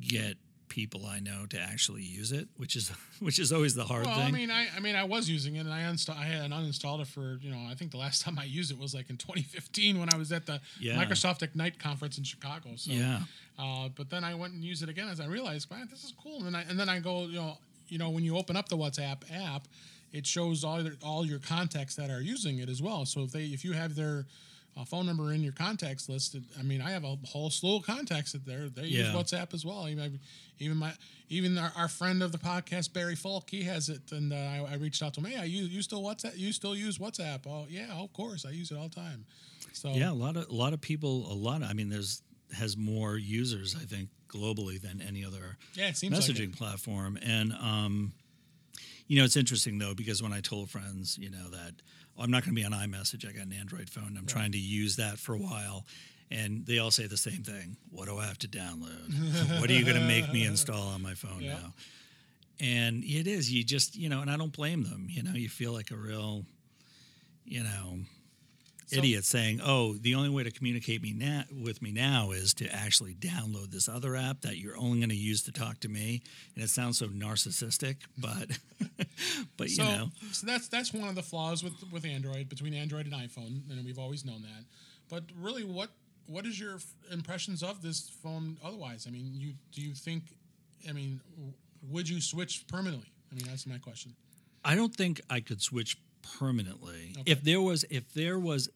[0.00, 0.36] get
[0.72, 4.14] people I know to actually use it, which is which is always the hard Well,
[4.16, 4.24] thing.
[4.26, 6.16] I mean, I, I mean, I was using it, and I uninstalled.
[6.16, 7.60] I had uninstalled it for you know.
[7.70, 10.32] I think the last time I used it was like in 2015 when I was
[10.32, 10.94] at the Yeah.
[10.96, 12.70] Microsoft Ignite conference in Chicago.
[12.76, 13.20] So, Yeah.
[13.58, 16.14] Uh, but then I went and used it again as I realized, man, this is
[16.22, 16.38] cool.
[16.38, 17.58] And then I and then I go, you know,
[17.88, 19.68] you know, when you open up the WhatsApp app,
[20.12, 23.04] it shows all your, all your contacts that are using it as well.
[23.04, 24.24] So if they if you have their
[24.76, 27.82] uh, phone number in your contacts list, I mean, I have a whole slew of
[27.82, 29.88] contacts that they're they use WhatsApp as well.
[29.88, 30.18] Even
[30.58, 30.92] even my
[31.28, 34.66] even our, our friend of the podcast Barry Falk, he has it, and uh, I,
[34.72, 35.26] I reached out to him.
[35.26, 36.38] Hey, you you still WhatsApp?
[36.38, 37.46] You still use WhatsApp?
[37.46, 39.26] Oh yeah, of course, I use it all the time.
[39.72, 41.30] So Yeah, a lot of a lot of people.
[41.30, 41.62] A lot.
[41.62, 46.36] I mean, there's has more users, I think, globally than any other yeah, seems like
[46.36, 47.18] messaging platform.
[47.22, 48.12] And um,
[49.12, 51.72] you know, it's interesting though because when I told friends, you know, that
[52.18, 54.16] oh, I'm not going to be on iMessage, I got an Android phone.
[54.18, 55.84] I'm trying to use that for a while.
[56.30, 57.76] And they all say the same thing.
[57.90, 59.60] What do I have to download?
[59.60, 61.56] what are you going to make me install on my phone Yeah.
[61.56, 61.74] now?
[62.58, 65.08] And it is, you just, you know, and I don't blame them.
[65.10, 66.46] You know, you feel like a real,
[67.44, 67.98] you know,
[68.92, 72.68] idiots saying, "Oh, the only way to communicate me now with me now is to
[72.68, 76.22] actually download this other app that you're only going to use to talk to me."
[76.54, 78.58] And it sounds so narcissistic, but
[79.56, 83.06] but you know, so that's that's one of the flaws with with Android between Android
[83.06, 84.64] and iPhone, and we've always known that.
[85.08, 85.90] But really, what
[86.26, 88.56] what is your f- impressions of this phone?
[88.64, 90.24] Otherwise, I mean, you do you think?
[90.88, 91.52] I mean, w-
[91.90, 93.08] would you switch permanently?
[93.30, 94.14] I mean, that's my question.
[94.64, 95.96] I don't think I could switch
[96.38, 97.14] permanently.
[97.18, 97.32] Okay.
[97.32, 98.68] If there was, if there was,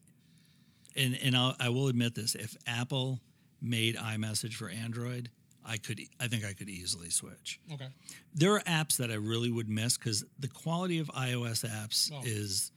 [0.97, 3.19] and and I'll, I will admit this: if Apple
[3.61, 5.29] made iMessage for Android,
[5.65, 7.59] I could, I think I could easily switch.
[7.73, 7.87] Okay.
[8.35, 12.21] There are apps that I really would miss because the quality of iOS apps Oh.
[12.23, 12.71] is,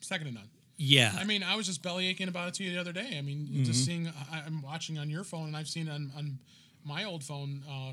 [0.00, 0.48] Second to none.
[0.76, 3.16] yeah, I mean, I was just belly aching about it to you the other day.
[3.18, 3.64] I mean, Mm-hmm.
[3.64, 6.38] just seeing, I, I'm watching on your phone, and I've seen on, on
[6.84, 7.92] my old phone uh,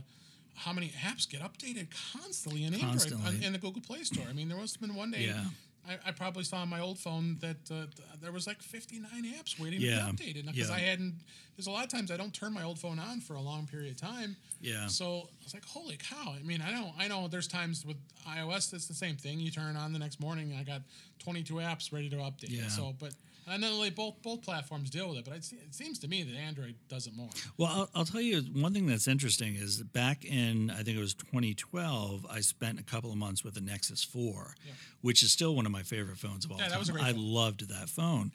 [0.56, 3.38] how many apps get updated constantly in Android Constantly.
[3.38, 4.26] on, in the Google Play Store.
[4.30, 5.22] I mean, there must have been one day.
[5.28, 5.46] Yeah.
[5.88, 7.86] I, I probably saw on my old phone that uh,
[8.22, 10.08] there was like 59 apps waiting Yeah.
[10.08, 10.76] to be updated because Yeah.
[10.76, 11.16] I hadn't.
[11.58, 13.68] There's a lot of times I don't turn my old phone on for a long
[13.68, 14.36] period of time.
[14.62, 14.88] yeah.
[14.88, 17.28] So I was like, "Holy cow!" I mean, I know, I know.
[17.28, 19.40] There's times with iOS that's the same thing.
[19.40, 20.82] You turn it on the next morning, I got
[21.20, 22.50] 22 apps ready to update.
[22.50, 22.70] Yeah.
[22.70, 23.14] So, but
[23.48, 26.24] I then they both both platforms deal with it, but it, it seems to me
[26.24, 27.30] that Android does it more.
[27.58, 31.02] Well, I'll, I'll tell you one thing that's interesting is back in I think it
[31.02, 34.72] was 2012, I spent a couple of months with the Nexus 4, Yeah.
[35.02, 36.80] which is still one of my favorite phones of all Yeah, time.
[36.80, 37.22] was a great I phone.
[37.34, 38.32] loved that phone.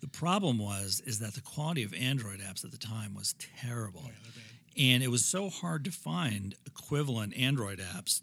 [0.00, 4.02] The problem was is that the quality of Android apps at the time was terrible,
[4.04, 4.10] Oh
[4.76, 8.20] yeah, and it was so hard to find equivalent Android apps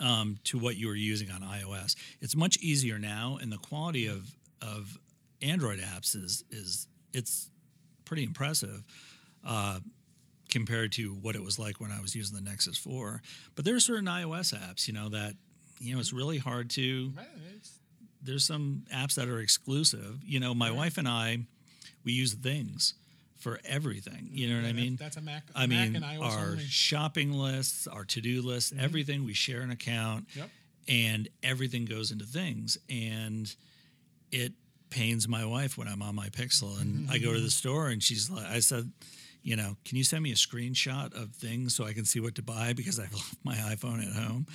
[0.00, 1.94] um, to what you were using on iOS.
[2.20, 4.98] It's much easier now, and the quality of of
[5.42, 7.50] Android apps is is it's
[8.04, 8.84] pretty impressive
[9.46, 9.80] uh,
[10.50, 13.20] compared to what it was like when I was using the Nexus 4.
[13.54, 15.34] But there are certain iOS apps, you know, that
[15.80, 17.12] you know it's really hard to.
[17.56, 17.72] It's,
[18.22, 20.20] There's some apps that are exclusive.
[20.24, 21.38] You know, my wife and I,
[22.04, 22.94] we use things
[23.38, 24.28] for everything.
[24.32, 24.96] You know what yeah, I mean?
[24.96, 25.44] That's a Mac.
[25.54, 26.64] I Mac mean, and iOS our only.
[26.64, 30.50] shopping lists, our to do lists, everything we share an account, Yep.
[30.88, 32.76] and everything goes into things.
[32.90, 33.54] And
[34.32, 34.52] it
[34.90, 38.02] pains my wife when I'm on my Pixel and I go to the store and
[38.02, 38.90] she's like, I said,
[39.48, 42.34] you know, can you send me a screenshot of things so I can see what
[42.34, 44.46] to buy because I've left my iPhone at home.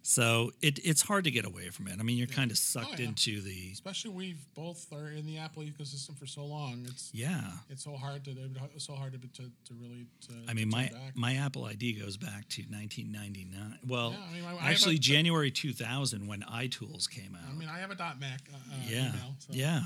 [0.00, 1.96] So it, it's hard to get away from it.
[2.00, 3.08] I mean, you're kind of sucked yeah.
[3.08, 6.86] into the Especially we've both are in the Apple ecosystem for so long.
[6.88, 7.42] It's yeah.
[7.68, 8.30] it's so hard to
[8.74, 10.06] it's so hard to to, to really.
[10.28, 11.14] To, I mean, my back.
[11.14, 13.80] my Apple ID goes back to 1999.
[13.86, 17.50] Well, Yeah, I mean, I- I actually a- January 2000 when iTools came out.
[17.50, 18.40] I mean, I have a dot Mac.
[18.50, 19.52] Uh, uh, yeah, Email, so.
[19.52, 19.80] yeah,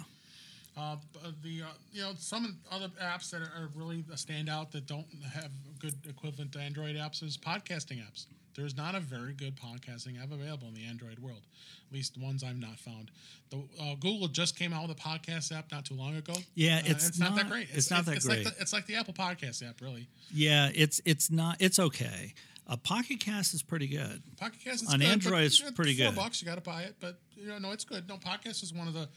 [0.76, 0.96] Uh,
[1.42, 5.50] the uh, you know some other apps that are really a standout that don't have
[5.78, 8.26] good equivalent to Android apps is podcasting apps.
[8.54, 11.40] There's not a very good podcasting app available in the Android world,
[11.88, 13.10] at least ones I've not found.
[13.50, 16.34] The uh, Google just came out with a podcast app not too long ago.
[16.54, 17.68] Yeah, Uh, it's not, that great.
[17.72, 18.44] it's not that it's great.
[18.44, 20.06] Like the, it's like the Apple Podcast app, really.
[20.34, 20.70] yeah.
[20.74, 21.56] It's it's not.
[21.60, 22.34] It's okay.
[22.66, 24.22] A Pocket Cast is pretty good.
[24.38, 26.16] Pocket Cast is On good, Android, it's know, pretty four good.
[26.16, 28.08] bucks, you got to buy it, but you know, no, it's good.
[28.08, 29.08] No, Podcast is one of the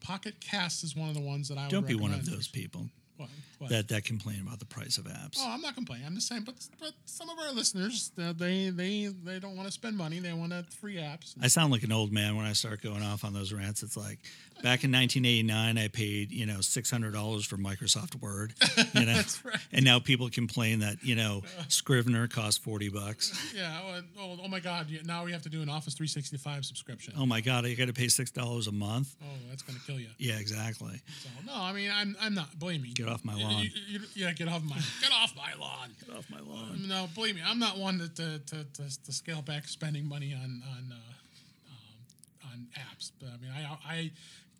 [0.00, 2.48] Pocket Cast is one of the ones that I would Don't be one of those
[2.48, 3.28] people What?
[3.58, 3.70] What?
[3.70, 5.38] that that complain about the price of apps.
[5.40, 6.06] Oh, I'm not complaining.
[6.06, 9.66] I'm just saying, but but some of our listeners, uh, they they they don't want
[9.66, 10.20] to spend money.
[10.20, 11.34] They want a free apps.
[11.42, 13.82] I sound like an old man when I start going off on those rants.
[13.82, 14.20] It's like
[14.62, 18.54] back in 1989, I paid you know six hundred dollars for Microsoft Word,
[18.94, 19.58] you know, That's right.
[19.72, 23.52] and now people complain that you know Scrivener costs forty bucks.
[23.56, 23.76] Yeah.
[23.84, 24.86] Oh, oh, oh my God!
[25.04, 27.14] Now we have to do an Office 365 subscription.
[27.18, 29.16] Oh my God, I got to pay six dollars a month.
[29.20, 30.10] Oh, that's gonna kill you.
[30.18, 31.00] Yeah, exactly.
[31.22, 32.56] So no, I mean, I'm I'm not.
[32.58, 32.92] Believe me.
[33.08, 33.62] Get off my You- lawn.
[33.64, 35.90] you- you- yeah, get off my get off my lawn.
[36.04, 36.86] Get off my lawn.
[36.86, 40.34] No, believe me, I'm not one to to, to, to, to scale back spending money
[40.34, 43.10] on on uh, um, on apps.
[43.20, 44.10] But I mean, I I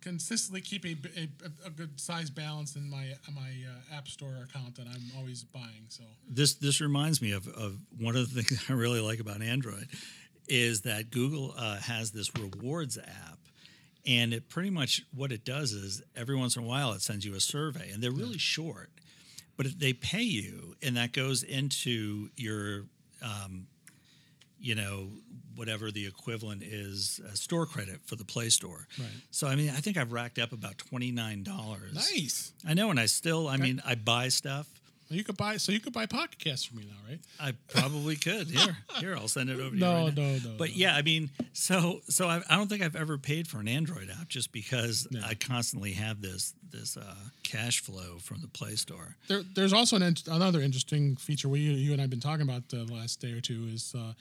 [0.01, 4.75] consistently keep a, a, a good size balance in my my uh, app store account
[4.75, 5.85] that I'm always buying.
[5.89, 9.41] So This this reminds me of, of one of the things I really like about
[9.41, 9.87] Android
[10.47, 13.38] is that Google uh, has this rewards app.
[14.09, 17.25] And it pretty much what it does is every once in a while it sends
[17.25, 18.89] you a survey, and they're really short,
[19.55, 22.85] but they pay you, and that goes into your,
[23.21, 23.67] um,
[24.59, 25.09] you know,
[25.55, 28.87] whatever the equivalent is, uh, store credit for the Play Store.
[28.97, 29.07] Right.
[29.29, 31.93] So I mean, I think I've racked up about twenty nine dollars.
[31.93, 32.51] nice.
[32.67, 34.67] I know, and I still, I mean, I buy stuff.
[35.11, 37.19] You could buy so you could buy Pocket for me now, right?
[37.39, 38.47] I probably could.
[38.51, 39.79] Here, here, I'll send it over to you.
[39.81, 40.21] No, right now.
[40.23, 40.75] no, no, But no.
[40.75, 44.09] yeah, I mean, so so I, I don't think I've ever paid for an Android
[44.11, 45.21] app just because No.
[45.25, 49.15] I constantly have this this uh, cash flow from the Play Store.
[49.27, 52.83] There, there's also an, another interesting feature we you and I've been talking about the
[52.85, 54.13] last day or two is uh,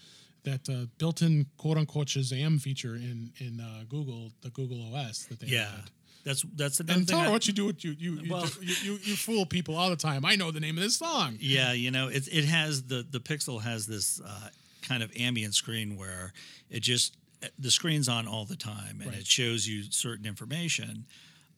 [0.44, 5.40] that uh, built-in quote unquote Shazam feature in in uh, Google the Google OS that
[5.40, 5.90] they Yeah, had.
[6.28, 7.14] That's that's another And thing.
[7.16, 7.64] tell her I- what you do.
[7.64, 10.24] What you you you, Well- do- you you you fool people all the time.
[10.26, 11.38] I know the name of this song.
[11.40, 14.48] Yeah, you know, it it has the the Pixel has this uh,
[14.82, 16.32] kind of ambient screen where
[16.68, 17.16] it just
[17.58, 19.20] the screen's on all the time and Right.
[19.20, 21.06] it shows you certain information.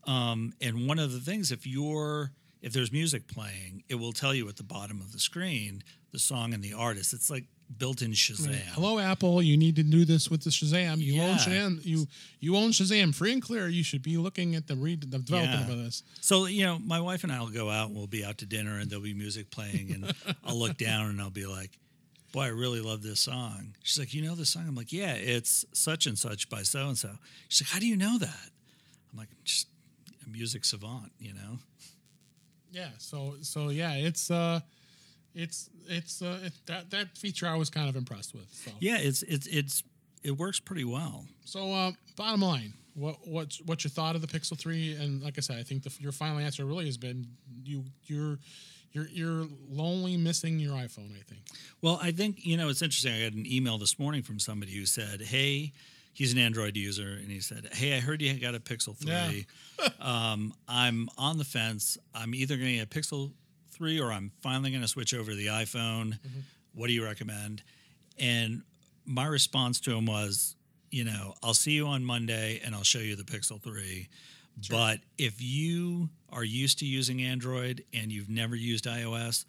[0.04, 2.30] Um, and one of the things, if you're
[2.62, 6.18] if there's music playing, it will tell you at the bottom of the screen the
[6.18, 7.12] song and the artist.
[7.12, 7.46] It's like
[7.78, 8.54] built-in Shazam.
[8.74, 9.42] Hello, Apple.
[9.42, 10.98] You need to do this with the Shazam.
[10.98, 11.84] You own Shazam.
[11.84, 12.06] You
[12.40, 13.68] you own Shazam free and clear.
[13.68, 15.72] You should be looking at the re- the development Yeah.
[15.72, 16.02] of this.
[16.20, 18.46] So you know, my wife and I will go out and we'll be out to
[18.46, 21.78] dinner and there'll be music playing and I'll look down and I'll be like,
[22.32, 25.14] "Boy, I really love this song." She's like, "You know this song?" I'm like, "Yeah,
[25.14, 27.10] it's such and such by so and so."
[27.48, 28.50] She's like, "How do you know that?"
[29.12, 29.68] I'm like, "Just
[30.26, 31.58] a music savant, you know."
[32.72, 32.88] Yeah.
[32.98, 34.60] So so yeah, it's uh,
[35.34, 38.48] it's it's uh, it, that that feature I was kind of impressed with.
[38.52, 39.82] So Yeah, it's it's it's
[40.22, 41.24] it works pretty well.
[41.44, 44.94] so uh, bottom line, what what's what's your thought of the Pixel Three?
[44.94, 47.26] And like I said, I think the, your final answer really has been
[47.64, 48.38] you you're
[48.92, 51.12] you're you're lonely missing your iPhone.
[51.12, 51.40] I think.
[51.80, 53.14] Well, I think you know it's interesting.
[53.14, 55.72] I got an email this morning from somebody who said, "Hey,
[56.12, 59.46] he's an Android user, and he said, "Hey, I heard you got a Pixel three.
[60.00, 61.96] um, I'm on the fence.
[62.14, 63.32] I'm either going to get a Pixel
[63.80, 66.18] three or I'm finally going to switch over to the iPhone.
[66.74, 67.62] What do you recommend?"
[68.18, 68.62] And
[69.06, 70.54] my response to him was,
[70.90, 74.08] "You know, I'll see you on Monday, and I'll show you the Pixel three.
[74.68, 79.46] But if you are used to using Android and you've never used iOS."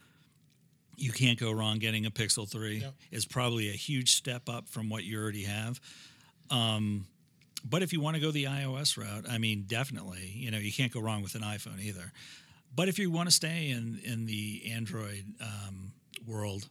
[0.97, 2.77] you can't go wrong getting a Pixel 3.
[2.77, 2.93] Yep.
[3.09, 5.81] It's probably a huge step up from what you already have.
[6.51, 7.07] Um,
[7.63, 10.71] but if you want to go the iOS route, I mean, definitely, you know, you
[10.71, 12.11] can't go wrong with an iPhone either.
[12.73, 15.91] But if you want to stay in, in the Android um,
[16.25, 16.67] world,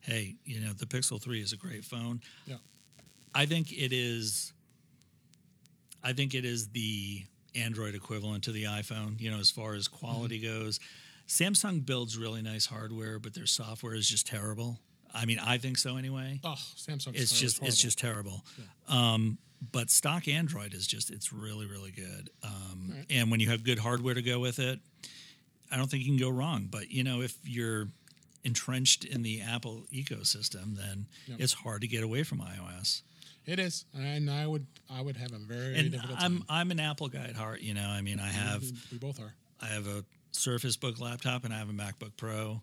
[0.00, 2.20] hey, you know, the Pixel 3 is a great phone.
[2.46, 2.56] Yeah.
[3.34, 4.52] I think it is.
[6.02, 9.20] I think it is the Android equivalent to the iPhone.
[9.20, 10.60] You know, as far as quality Mm-hmm.
[10.64, 10.80] goes,
[11.28, 14.78] Samsung builds really nice hardware, but their software is just terrible.
[15.12, 16.40] I mean, I think so anyway.
[16.44, 17.14] Oh, Samsung.
[17.14, 18.44] it's just it's just terrible.
[18.88, 19.38] Um,
[19.72, 22.30] but stock Android is just it's really really good.
[22.42, 23.06] Um, Right.
[23.10, 24.80] And when you have good hardware to go with it,
[25.70, 26.68] I don't think you can go wrong.
[26.70, 27.88] But you know, if you're
[28.44, 31.40] entrenched in the Apple ecosystem, then Yep.
[31.40, 33.02] it's hard to get away from iOS.
[33.46, 36.44] It is, and I would I would have a very and difficult I'm time.
[36.48, 37.60] I'm an Apple guy at heart.
[37.62, 39.34] You know, I mean, I have We, both are.
[39.60, 42.60] I have a Surface Book laptop and I have a MacBook Pro.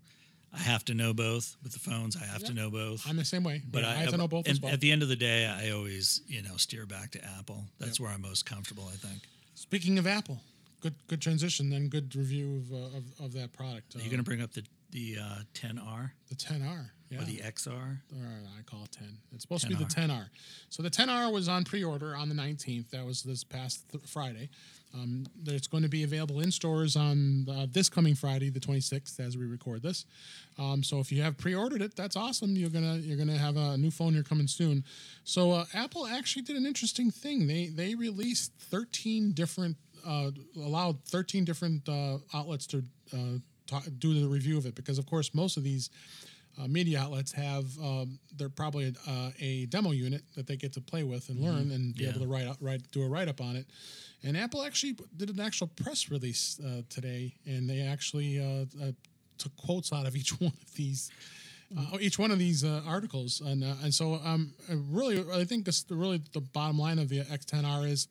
[0.54, 2.16] I have to know both with the phones.
[2.16, 3.06] I have to know both.
[3.08, 3.62] I'm the same way.
[3.70, 4.72] but Yeah, I, I have to know both and well.
[4.72, 7.66] At the end of the day, I always you know steer back to Apple.
[7.80, 8.88] That's where I'm most comfortable.
[8.92, 9.24] I think.
[9.56, 10.40] Speaking of Apple,
[10.82, 13.96] good good transition, then good review of uh, of, of that product.
[13.96, 16.90] Are Uh, you going to bring up the the uh, 10R the 10R?
[17.10, 17.72] Yeah, or the XR?
[18.18, 18.28] or
[18.60, 19.18] I call it 10.
[19.34, 20.10] It's supposed to be the 10R.
[20.10, 20.26] 10R.
[20.70, 22.90] So the 10R was on pre-order on the 19th.
[22.90, 24.50] That was this past th- Friday.
[24.94, 29.22] Um, it's going to be available in stores on uh, this coming Friday, the 26th,
[29.22, 30.06] as we record this.
[30.60, 32.56] Um, so if you have pre-ordered it, that's awesome.
[32.58, 34.84] You're gonna you're gonna have a new phone here coming soon.
[35.24, 37.48] So uh, Apple actually did an interesting thing.
[37.48, 42.84] They they released 13 different uh, allowed 13 different uh, outlets to
[43.14, 43.18] uh,
[43.68, 45.90] ta do the review of it because of course most of these
[46.60, 50.74] uh, media outlets have um, they're probably a, uh, a demo unit that they get
[50.74, 52.10] to play with and learn and be Yeah.
[52.10, 53.68] able to write out, write do a write up on it.
[54.24, 58.92] And Apple actually did an actual press release uh, today, and they actually uh, uh,
[59.38, 61.12] took quotes out of each one of these.
[61.78, 65.44] Uh, each one of these uh, articles, and uh, and so um, I really, I
[65.44, 68.08] think this really the bottom line of the X10R is,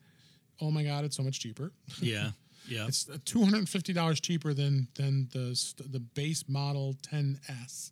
[0.61, 1.71] oh my god, it's so much cheaper.
[2.01, 2.31] Yeah,
[2.67, 2.87] yeah.
[2.87, 5.57] It's two hundred and fifty dollars cheaper than than the
[5.91, 7.91] the base model 10s.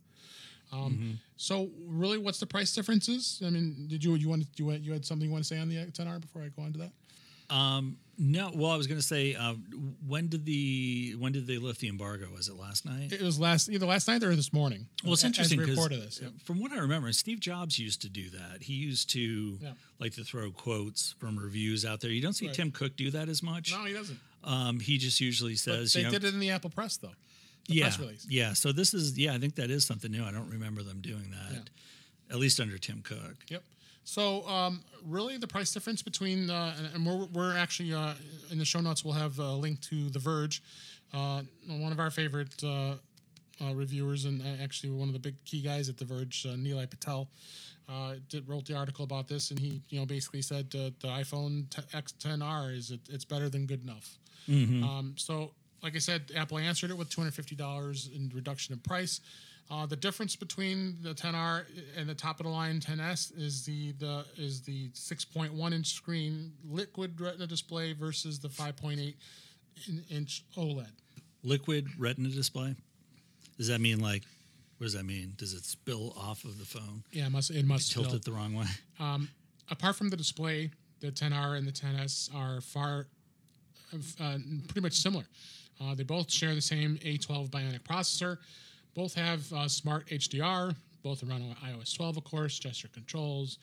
[0.71, 3.41] Um, So really, what's the price differences?
[3.45, 5.47] I mean, did you you want to, you had, you had something you want to
[5.47, 6.91] say on the 10R before I go on to that?
[7.49, 9.55] Um, no, well, I was going to say, uh,
[10.07, 12.27] when did the when did they lift the embargo?
[12.33, 13.11] Was it last night?
[13.11, 14.87] It was last either last night or this morning.
[15.03, 16.29] Well, it's interesting because yeah.
[16.45, 18.61] from what I remember, Steve Jobs used to do that.
[18.63, 19.71] He used to Yeah.
[19.99, 22.09] like to throw quotes from reviews out there.
[22.09, 22.55] You don't see Right.
[22.55, 23.71] Tim Cook do that as much.
[23.73, 24.19] No, he doesn't.
[24.45, 26.95] Um, he just usually But says, they you know, did it in the Apple Press
[26.97, 27.11] though.
[27.67, 28.27] The yeah, press release.
[28.29, 28.53] yeah.
[28.53, 30.23] So this is, yeah, I think that is something new.
[30.23, 32.33] I don't remember them doing that, Yeah.
[32.33, 33.35] at least under Tim Cook.
[33.49, 33.63] Yep.
[34.05, 38.13] So um, really, the price difference between uh, and, and we're, we're actually uh,
[38.51, 39.03] in the show notes.
[39.03, 40.61] We'll have a link to The Verge,
[41.13, 42.93] uh, one of our favorite uh,
[43.61, 46.53] uh, reviewers, and uh, actually one of the big key guys at The Verge, uh,
[46.55, 47.27] Nilay Patel,
[47.89, 51.07] uh, did wrote the article about this, and he you know basically said uh, the
[51.07, 54.17] iPhone t- X10R is it, it's better than good enough.
[54.83, 55.51] Um, so,
[55.81, 59.19] like I said, Apple answered it with two hundred fifty dollars in reduction in price.
[59.69, 61.65] Uh, the difference between the 10R
[61.97, 66.51] and the top of the line 10s is the the is the 6.1 inch screen
[66.69, 69.15] liquid retina display versus the 5.8
[70.11, 70.87] inch OLED.
[71.43, 72.75] Liquid retina display.
[73.57, 74.23] Does that mean like?
[74.77, 75.33] What does that mean?
[75.37, 77.03] Does it spill off of the phone?
[77.11, 78.65] Yeah, it must it must Tilt it the wrong way?
[79.71, 83.07] apart from the display, the 10R and the 10S are far,
[83.93, 84.37] uh,
[84.67, 85.25] pretty much similar.
[85.81, 88.37] Uh, they both share the same A12 Bionic processor.
[88.95, 90.75] Both have uh, smart HDR.
[91.03, 92.57] Both are on iOS 12, of course.
[92.57, 93.59] Gesture controls.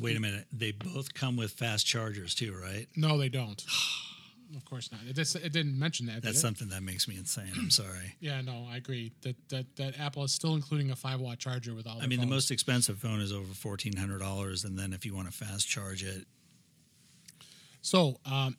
[0.00, 0.46] Wait a minute.
[0.52, 2.86] They both come with fast chargers too, right?
[2.96, 3.62] No, they don't.
[4.56, 5.02] of course not.
[5.08, 6.22] It, dis- it didn't mention that.
[6.22, 7.52] That's something that makes me insane.
[7.56, 8.16] I'm sorry.
[8.20, 9.12] Yeah, no, I agree.
[9.22, 12.00] That that that Apple is still including a five watt charger with all.
[12.00, 15.14] I mean, the most expensive phone is over fourteen hundred dollars, and then if you
[15.14, 16.26] want to fast charge it,
[17.82, 18.56] So, um,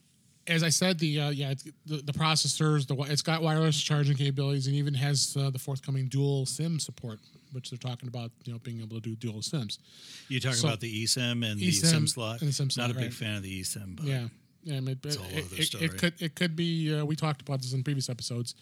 [0.47, 4.17] as I said, the uh, yeah, it's, the, the processors, the it's got wireless charging
[4.17, 7.19] capabilities, and even has uh, the forthcoming dual SIM support,
[7.53, 9.79] which they're talking about, you know, being able to do dual SIMs.
[10.27, 12.41] you talking So- about the eSIM and the eSIM SIM slot.
[12.41, 13.13] and the SIM Not slot, a big right.
[13.13, 14.27] fan of the eSIM, but Yeah,
[14.63, 15.85] yeah, I mean, but a whole it, it- story.
[15.85, 16.93] it could it could be.
[16.93, 18.55] Uh, we talked about this in previous episodes.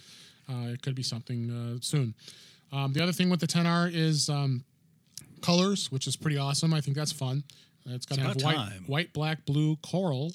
[0.49, 2.13] Uh, it could be something uh, soon.
[2.71, 4.63] Um, the other thing with the 10R is um,
[5.41, 6.73] colors, which is pretty awesome.
[6.73, 7.43] I think that's fun.
[7.85, 8.83] It's going to have white, time.
[8.87, 10.33] white, black, blue, coral,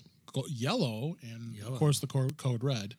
[0.48, 1.72] yellow, and Yellow.
[1.72, 2.94] of course the cor- code red.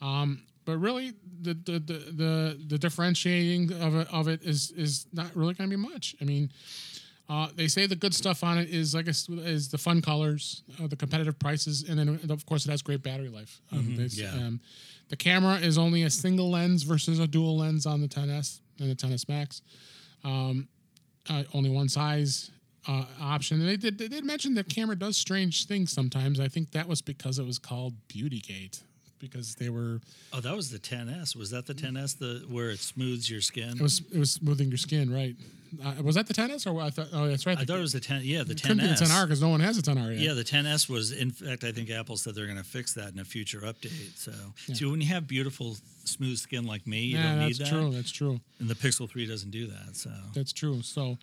[0.00, 1.12] Um, but really,
[1.42, 5.68] the the, the the the differentiating of it of it is is not really going
[5.70, 6.14] to be much.
[6.20, 6.50] I mean,
[7.28, 10.86] uh, they say the good stuff on it is like is, the fun colors, uh,
[10.86, 13.60] the competitive prices, and then of course it has great battery life.
[13.72, 14.32] Um, this- yeah.
[14.32, 14.60] um,
[15.10, 18.90] the camera is only a single lens versus a dual lens on the 10s and
[18.90, 19.60] the 10s Max.
[20.24, 20.66] Um,
[21.28, 22.50] uh, only one size
[22.86, 23.60] uh, option.
[23.60, 26.40] And they did they did mention the camera does strange things sometimes.
[26.40, 28.82] I think that was because it was called Beautygate
[29.18, 30.00] because they were
[30.32, 31.36] oh, that was the 10s.
[31.36, 32.18] Was that the 10s?
[32.18, 33.70] The where it smooths your skin?
[33.70, 35.34] it was it was smoothing your skin, right?
[35.82, 36.86] Uh, was that the 10s or what?
[36.86, 37.08] I thought?
[37.12, 37.58] Oh, that's right.
[37.58, 38.20] I thought it was the 10.
[38.22, 39.10] Yeah, the it couldn't be the 10s.
[39.10, 40.18] 10R because no one has a 10R yet.
[40.18, 41.12] Yeah, the 10s was.
[41.12, 44.16] In fact, I think Apple said they're going to fix that in a future update.
[44.16, 44.32] So,
[44.72, 47.76] see, when you have beautiful, smooth skin like me, you yeah, don't need that's that.
[47.76, 47.90] true.
[47.90, 48.40] That's true.
[48.60, 49.96] And the Pixel 3 doesn't do that.
[49.96, 50.82] So, That's true.
[50.82, 51.18] So,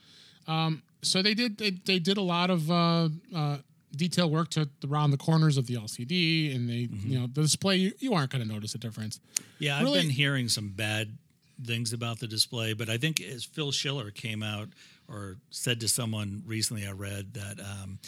[0.48, 3.58] um, so they did they, they did a lot of uh, uh,
[3.96, 7.10] detail work to around the corners of the LCD, and they Mm-hmm.
[7.12, 9.20] you know the display you, you aren't going to notice a difference.
[9.60, 11.18] yeah, I've been hearing some bad
[11.64, 14.70] things about the display, but I think as Phil Schiller came out
[15.08, 18.00] or said to someone recently, I read that um,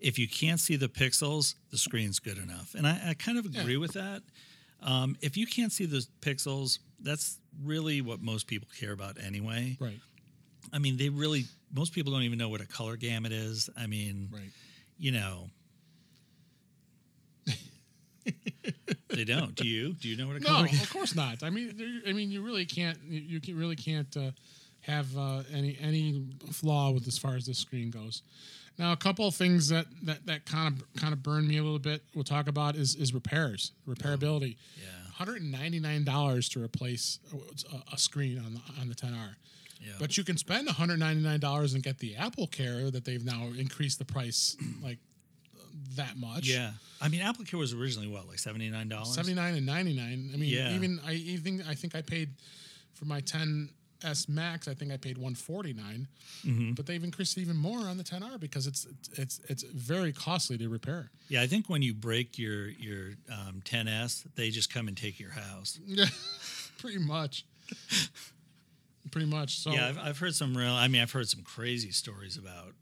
[0.00, 2.74] if you can't see the pixels, the screen's good enough.
[2.74, 4.22] And I, I kind of agree with that.
[4.82, 9.76] Um, if you can't see the pixels, that's really what most people care about anyway.
[9.78, 9.98] Right.
[10.72, 11.44] I mean, they really,
[11.74, 13.68] most people don't even know what a color gamut is.
[13.76, 14.50] I mean, Right.
[14.98, 15.50] you know.
[19.08, 19.54] they don't.
[19.54, 19.92] Do you?
[19.94, 21.42] Do you know what a No, color gamut of course not.
[21.42, 22.98] I mean, I mean, you really can't.
[23.08, 24.30] You can, really can't uh,
[24.80, 28.22] have uh, any any flaw with as far as this screen goes.
[28.78, 31.62] Now, a couple of things that that that kind of kind of burned me a
[31.62, 32.02] little bit.
[32.14, 34.56] We'll talk about is is repairs, repairability.
[34.78, 34.88] Yeah.
[35.12, 37.18] hundred and ninety nine dollars to replace
[37.72, 39.34] a, a screen on the on the 10R.
[39.84, 39.92] Yeah.
[39.98, 43.24] But you can spend one hundred ninety nine dollars and get the AppleCare that they've
[43.24, 44.98] now increased the price like
[45.96, 46.46] that much.
[46.48, 46.70] Yeah.
[47.00, 49.14] I mean, AppleCare was originally what, like seventy nine dollars?
[49.14, 50.30] seventy nine and ninety nine.
[50.32, 50.74] I mean, Yeah.
[50.74, 52.30] even I even I think I paid
[52.94, 53.70] for my 10s
[54.28, 54.68] Max.
[54.68, 55.34] I think I paid one
[56.44, 56.72] Mm-hmm.
[56.72, 60.58] But they've increased it even more on the 10R because it's it's it's very costly
[60.58, 61.10] to repair.
[61.28, 65.18] Yeah, I think when you break your your um, 10s, they just come and take
[65.18, 65.78] your house.
[65.86, 66.06] Yeah,
[66.78, 67.44] pretty much.
[69.10, 69.58] pretty much.
[69.58, 70.70] So Yeah, I've, I've heard some real.
[70.72, 72.74] I mean, I've heard some crazy stories about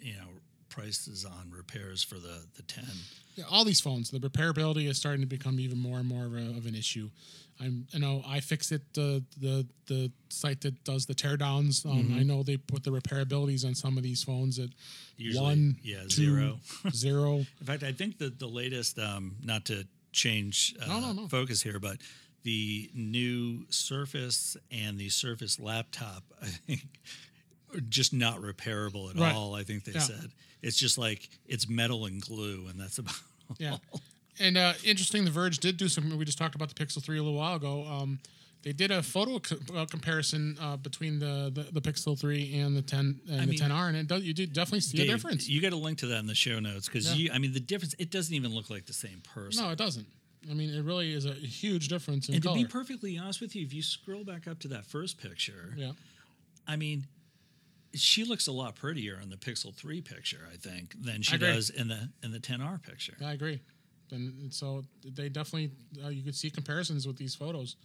[0.00, 0.28] you know
[0.68, 2.84] prices on repairs for the the 10.
[3.36, 6.34] Yeah, all these phones, the repairability is starting to become even more and more of,
[6.34, 7.08] a, of an issue.
[7.60, 8.80] I'm, you know, iFixit.
[8.94, 11.84] The the the site that does the teardowns.
[11.86, 12.18] Um, Mm-hmm.
[12.18, 14.68] I know they put the repairabilities on some of these phones at
[15.16, 16.58] Usually, one, yeah, two, zero.
[16.92, 17.34] zero.
[17.38, 21.28] In fact, I think that the latest, um, not to change uh, No, no, no.
[21.28, 21.96] focus here, but
[22.44, 26.86] the new Surface and the Surface laptop, I think,
[27.74, 29.34] are just not repairable at Right.
[29.34, 29.54] all.
[29.54, 30.00] I think they Yeah.
[30.00, 30.30] said
[30.62, 33.14] it's just like it's metal and glue, and that's about.
[33.58, 33.76] Yeah.
[34.40, 36.16] And uh, interesting, The Verge did do some.
[36.16, 37.84] We just talked about the Pixel 3 a little while ago.
[37.84, 38.20] Um,
[38.62, 42.76] they did a photo co- uh, comparison uh, between the, the, the Pixel 3 and
[42.76, 45.08] the 10 and I the mean- 10R, and it does, you do definitely see Dave,
[45.08, 45.48] a difference.
[45.48, 47.14] You got to link to that in the show notes because Yeah.
[47.26, 47.30] you.
[47.32, 47.94] I mean, the difference.
[47.98, 49.64] It doesn't even look like the same person.
[49.64, 50.06] no, it doesn't.
[50.50, 52.56] I mean, it really is a huge difference in and color.
[52.56, 55.74] to be perfectly honest with you, if you scroll back up to that first picture,
[55.76, 55.92] yeah.
[56.66, 57.06] I mean,
[57.94, 61.70] she looks a lot prettier in the Pixel 3 picture, I think, than she does
[61.70, 63.16] in the in the 10R picture.
[63.24, 63.60] I agree.
[64.10, 65.70] And, and so they definitely
[66.04, 67.76] uh, you could see comparisons with these photos.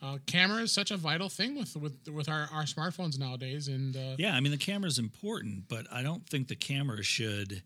[0.00, 3.96] uh, camera is such a vital thing with with with our, our smartphones nowadays, and
[3.96, 7.62] uh, Yeah, I mean the camera is important, but I don't think the camera should,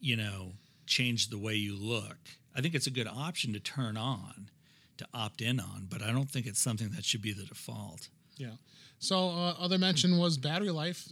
[0.00, 0.52] you know,
[0.86, 2.18] change the way you look.
[2.54, 4.50] I think it's a good option to turn on,
[4.98, 8.08] to opt in on, but I don't think it's something that should be the default.
[8.36, 8.50] Yeah.
[8.98, 11.06] So uh, other mention was battery life.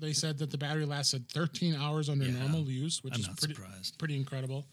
[0.00, 2.40] They said that the battery lasted 13 hours under Yeah.
[2.40, 3.98] normal use, which I'm is pretty surprised.
[3.98, 4.66] pretty incredible.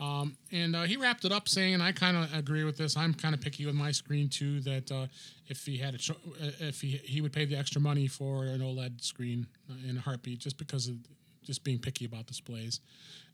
[0.00, 2.96] Um, and uh, he wrapped it up saying, and I kind of agree with this.
[2.96, 4.60] I'm kind of picky with my screen too.
[4.62, 5.06] That uh,
[5.46, 8.46] if he had a cho- uh, if he he would pay the extra money for
[8.46, 9.46] an OLED screen
[9.88, 10.96] in a heartbeat, just because of
[11.44, 12.80] just being picky about displays.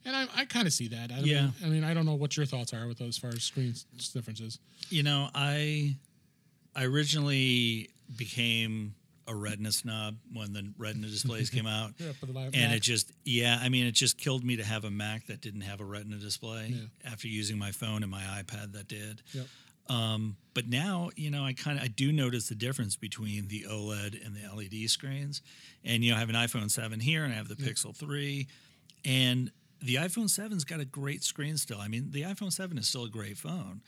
[0.05, 1.11] And I, I kind of see that.
[1.11, 1.41] I Yeah.
[1.41, 3.43] Mean, I mean, I don't know what your thoughts are with those as far as
[3.43, 3.73] screen
[4.13, 4.59] differences.
[4.89, 5.95] You know, I
[6.75, 8.95] I originally became
[9.27, 11.91] a retina snob when the retina displays came out.
[11.99, 12.11] Yeah.
[12.53, 15.39] And it just, yeah, I mean, it just killed me to have a Mac that
[15.41, 17.11] didn't have a retina display Yeah.
[17.11, 19.21] after using my phone and my iPad that did.
[19.33, 19.45] Yep.
[19.89, 23.65] Um, but now, you know, I kind of I do notice the difference between the
[23.69, 25.41] OLED and the LED screens.
[25.83, 28.47] And you know, I have an iPhone 7 here, and I have the Pixel 3,
[29.05, 31.79] and the iPhone 7's got a great screen still.
[31.79, 33.81] I mean, the iPhone 7 is still a great phone.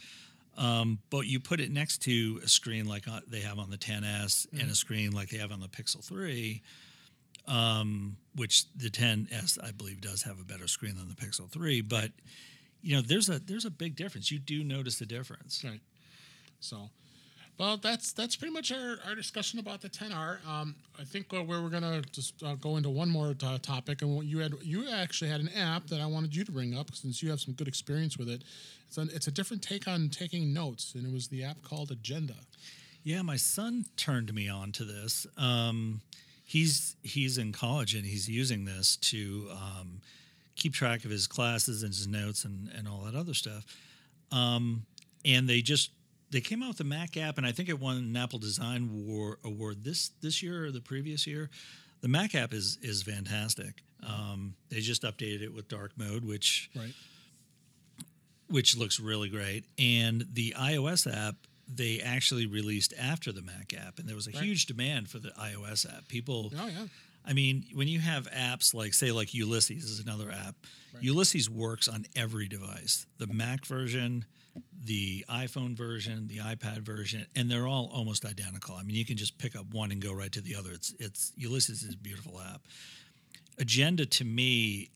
[0.58, 3.78] Um, but you put it next to a screen like uh, they have on the
[3.78, 6.62] 10s and a screen like they have on the Pixel 3,
[7.48, 11.82] um, which the 10s I believe does have a better screen than the Pixel 3.
[11.82, 12.12] But
[12.82, 14.32] you know, there's a there's a big difference.
[14.32, 15.64] You do notice the difference.
[15.64, 15.80] Right.
[16.62, 16.90] So,
[17.60, 20.46] well, that's that's pretty much our, our discussion about the 10R.
[20.48, 24.02] Um, I think uh, where we're gonna just uh, go into one more uh, topic,
[24.02, 26.96] and you had you actually had an app that I wanted you to bring up
[26.96, 28.44] since you have some good experience with it.
[28.88, 31.92] It's a, it's a different take on taking notes, and it was the app called
[31.92, 32.36] Agenda.
[33.04, 35.26] Yeah, my son turned me on to this.
[35.38, 36.02] Um,
[36.44, 40.02] he's he's in college and he's using this to um,
[40.56, 43.66] keep track of his classes and his notes and, and all that other stuff.
[44.32, 44.86] Um,
[45.24, 45.92] and they just
[46.32, 49.06] they came out with the Mac app, and I think it won an Apple Design
[49.08, 51.50] War award this this year or the previous year.
[52.02, 53.84] The Mac app is is fantastic.
[54.04, 56.94] Um, they just updated it with dark mode, which Right.
[58.48, 59.66] which looks really great.
[59.80, 61.36] And the iOS app
[61.74, 64.44] they actually released after the Mac app, and there was a Right.
[64.44, 66.08] huge demand for the iOS app.
[66.10, 66.88] People, Oh yeah.
[67.24, 70.56] I mean, when you have apps like, say, like Ulysses is another app.
[70.94, 71.04] Right.
[71.04, 74.26] Ulysses works on every device: the Mac version,
[74.84, 78.76] the iPhone version, the iPad version, and they're all almost identical.
[78.76, 80.72] I mean, you can just pick up one and go right to the other.
[80.72, 82.62] It's it's Ulysses is a beautiful app.
[83.60, 84.90] Agenda to me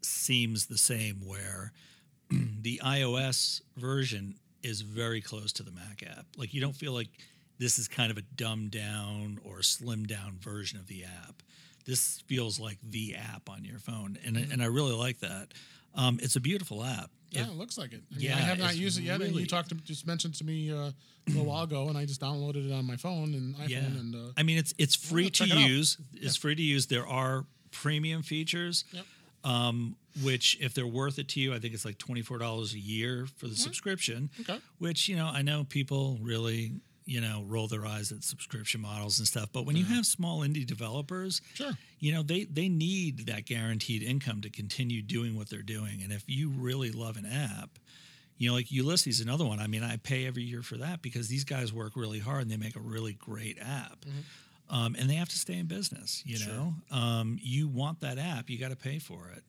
[0.00, 1.72] seems the same, where
[2.30, 6.26] the iOS version is very close to the Mac app.
[6.36, 7.08] Like you don't feel like
[7.58, 11.42] this is kind of a dumbed down or slimmed down version of the app.
[11.86, 14.52] This feels like the app on your phone, and mm-hmm.
[14.52, 15.48] and I really like that.
[15.96, 17.10] Um, it's a beautiful app.
[17.30, 18.02] Yeah, If- it looks like it.
[18.12, 20.34] I, mean, Yeah, I have not used it yet, and you talked to, just mentioned
[20.36, 20.94] to me uh, a
[21.28, 23.68] little while ago, and I just downloaded it on my phone and iPhone.
[23.68, 25.58] yeah, And uh, I mean it's it's free to it out.
[25.68, 25.98] use.
[26.14, 26.86] It's free to use.
[26.86, 28.84] There are premium features.
[28.92, 29.04] Yep.
[29.44, 32.74] Um, which, if they're worth it to you, I think it's like twenty four dollars
[32.74, 34.30] a year for the subscription.
[34.40, 34.58] Okay.
[34.78, 36.72] Which you know, I know people really
[37.04, 40.40] you know roll their eyes at subscription models and stuff, but when you have small
[40.40, 41.72] indie developers, Sure.
[41.98, 46.00] You know they they need that guaranteed income to continue doing what they're doing.
[46.02, 47.78] And if you really love an app,
[48.38, 49.58] you know, like Ulysses, another one.
[49.60, 52.50] I mean, I pay every year for that because these guys work really hard and
[52.50, 54.04] they make a really great app.
[54.68, 56.22] Um, and they have to stay in business.
[56.26, 56.52] You Sure.
[56.52, 59.44] know, um, you want that app, you got to pay for it.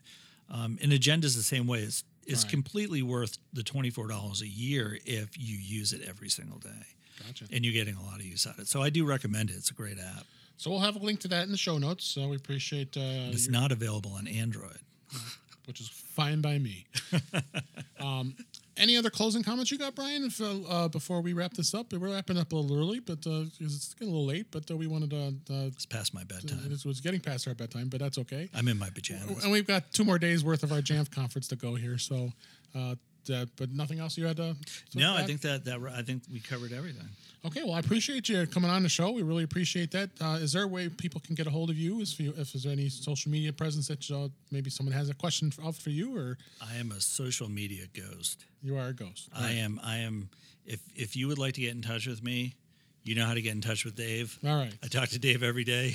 [0.50, 1.80] Um, and is the same way.
[1.84, 2.52] It's it's Right.
[2.52, 6.86] completely worth the twenty four dollars a year if you use it every single day,
[7.26, 7.46] Gotcha.
[7.52, 8.68] and you're getting a lot of use out of it.
[8.68, 9.56] So I do recommend it.
[9.56, 10.26] It's a great app.
[10.58, 12.06] So we'll have a link to that in the show notes.
[12.06, 14.80] So we appreciate uh, It's your- not available on Android.
[15.68, 16.88] which is fine by me.
[18.00, 18.36] um,
[18.78, 20.24] any other closing comments you got, Brian?
[20.24, 23.26] If, uh, uh, before we wrap this up, we're wrapping up a little early, but
[23.28, 24.48] uh, it's getting a little late.
[24.50, 25.54] But uh, we wanted to.
[25.54, 26.62] Uh, It's past my bedtime.
[26.72, 28.50] it was getting past our bedtime, but that's okay.
[28.54, 29.44] I'm in my pajamas.
[29.44, 31.98] And we've got two more days worth of our Jamf conference to go here.
[31.98, 32.32] So,
[32.74, 32.96] uh,
[33.58, 34.56] but nothing else you had to.
[34.92, 37.10] to No, I think that that I think we covered everything.
[37.48, 39.10] Okay, well, I appreciate you coming on the show.
[39.12, 40.10] We really appreciate that.
[40.20, 42.02] Uh, is there a way people can get a hold of you?
[42.02, 45.50] Is you, if there's any social media presence that uh, maybe someone has a question
[45.52, 48.44] for, for you, or I am a social media ghost.
[48.62, 49.30] you are a ghost?
[49.34, 49.80] I am.
[49.82, 50.30] I am.
[50.66, 52.56] If if you would like to get in touch with me,
[53.04, 54.38] you know how to get in touch with Dave.
[54.46, 54.74] All right.
[54.84, 55.94] I talk to Dave every day.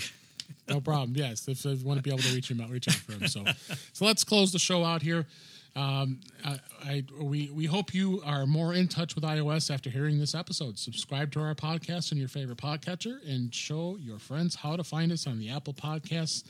[0.68, 1.12] No problem.
[1.14, 3.28] Yes, if you want to be able to reach him out, reach out for him.
[3.28, 3.44] So,
[3.92, 5.26] so let's close the show out here.
[5.74, 10.18] Um, I, I we we hope you are more in touch with iOS after hearing
[10.18, 10.78] this episode.
[10.78, 15.10] Subscribe to our podcast in your favorite podcatcher, and show your friends how to find
[15.12, 16.44] us on the Apple Podcasts,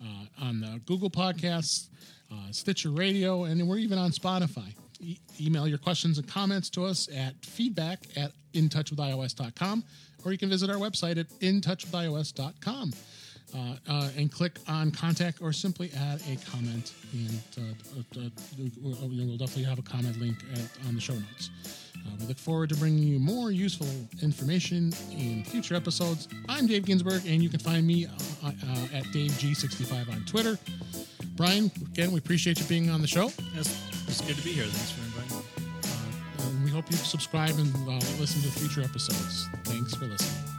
[0.00, 1.88] uh, on the Google Podcasts,
[2.30, 4.72] uh, Stitcher Radio, and we're even on Spotify.
[5.00, 9.82] e- email your questions and comments to us at feedback at intouchwithios.com,
[10.24, 12.92] or you can visit our website at intouchwithios.com.
[13.54, 18.28] Uh, uh, and click on contact or simply add a comment and uh, uh, uh,
[18.78, 21.50] we'll definitely have a comment link at, on the show notes.
[21.96, 23.88] Uh, we look forward to bringing you more useful
[24.22, 26.28] information in future episodes.
[26.48, 28.08] I'm dave ginsburg and you can find me uh,
[28.46, 30.58] uh, at daveg65 on twitter.
[31.34, 33.32] Brian again we appreciate you being on the show.
[33.54, 34.64] Yes, it's good to be here.
[34.64, 36.54] Thanks for inviting me.
[36.54, 39.48] and we hope you subscribe and uh, listen to future episodes.
[39.64, 40.49] Thanks for listening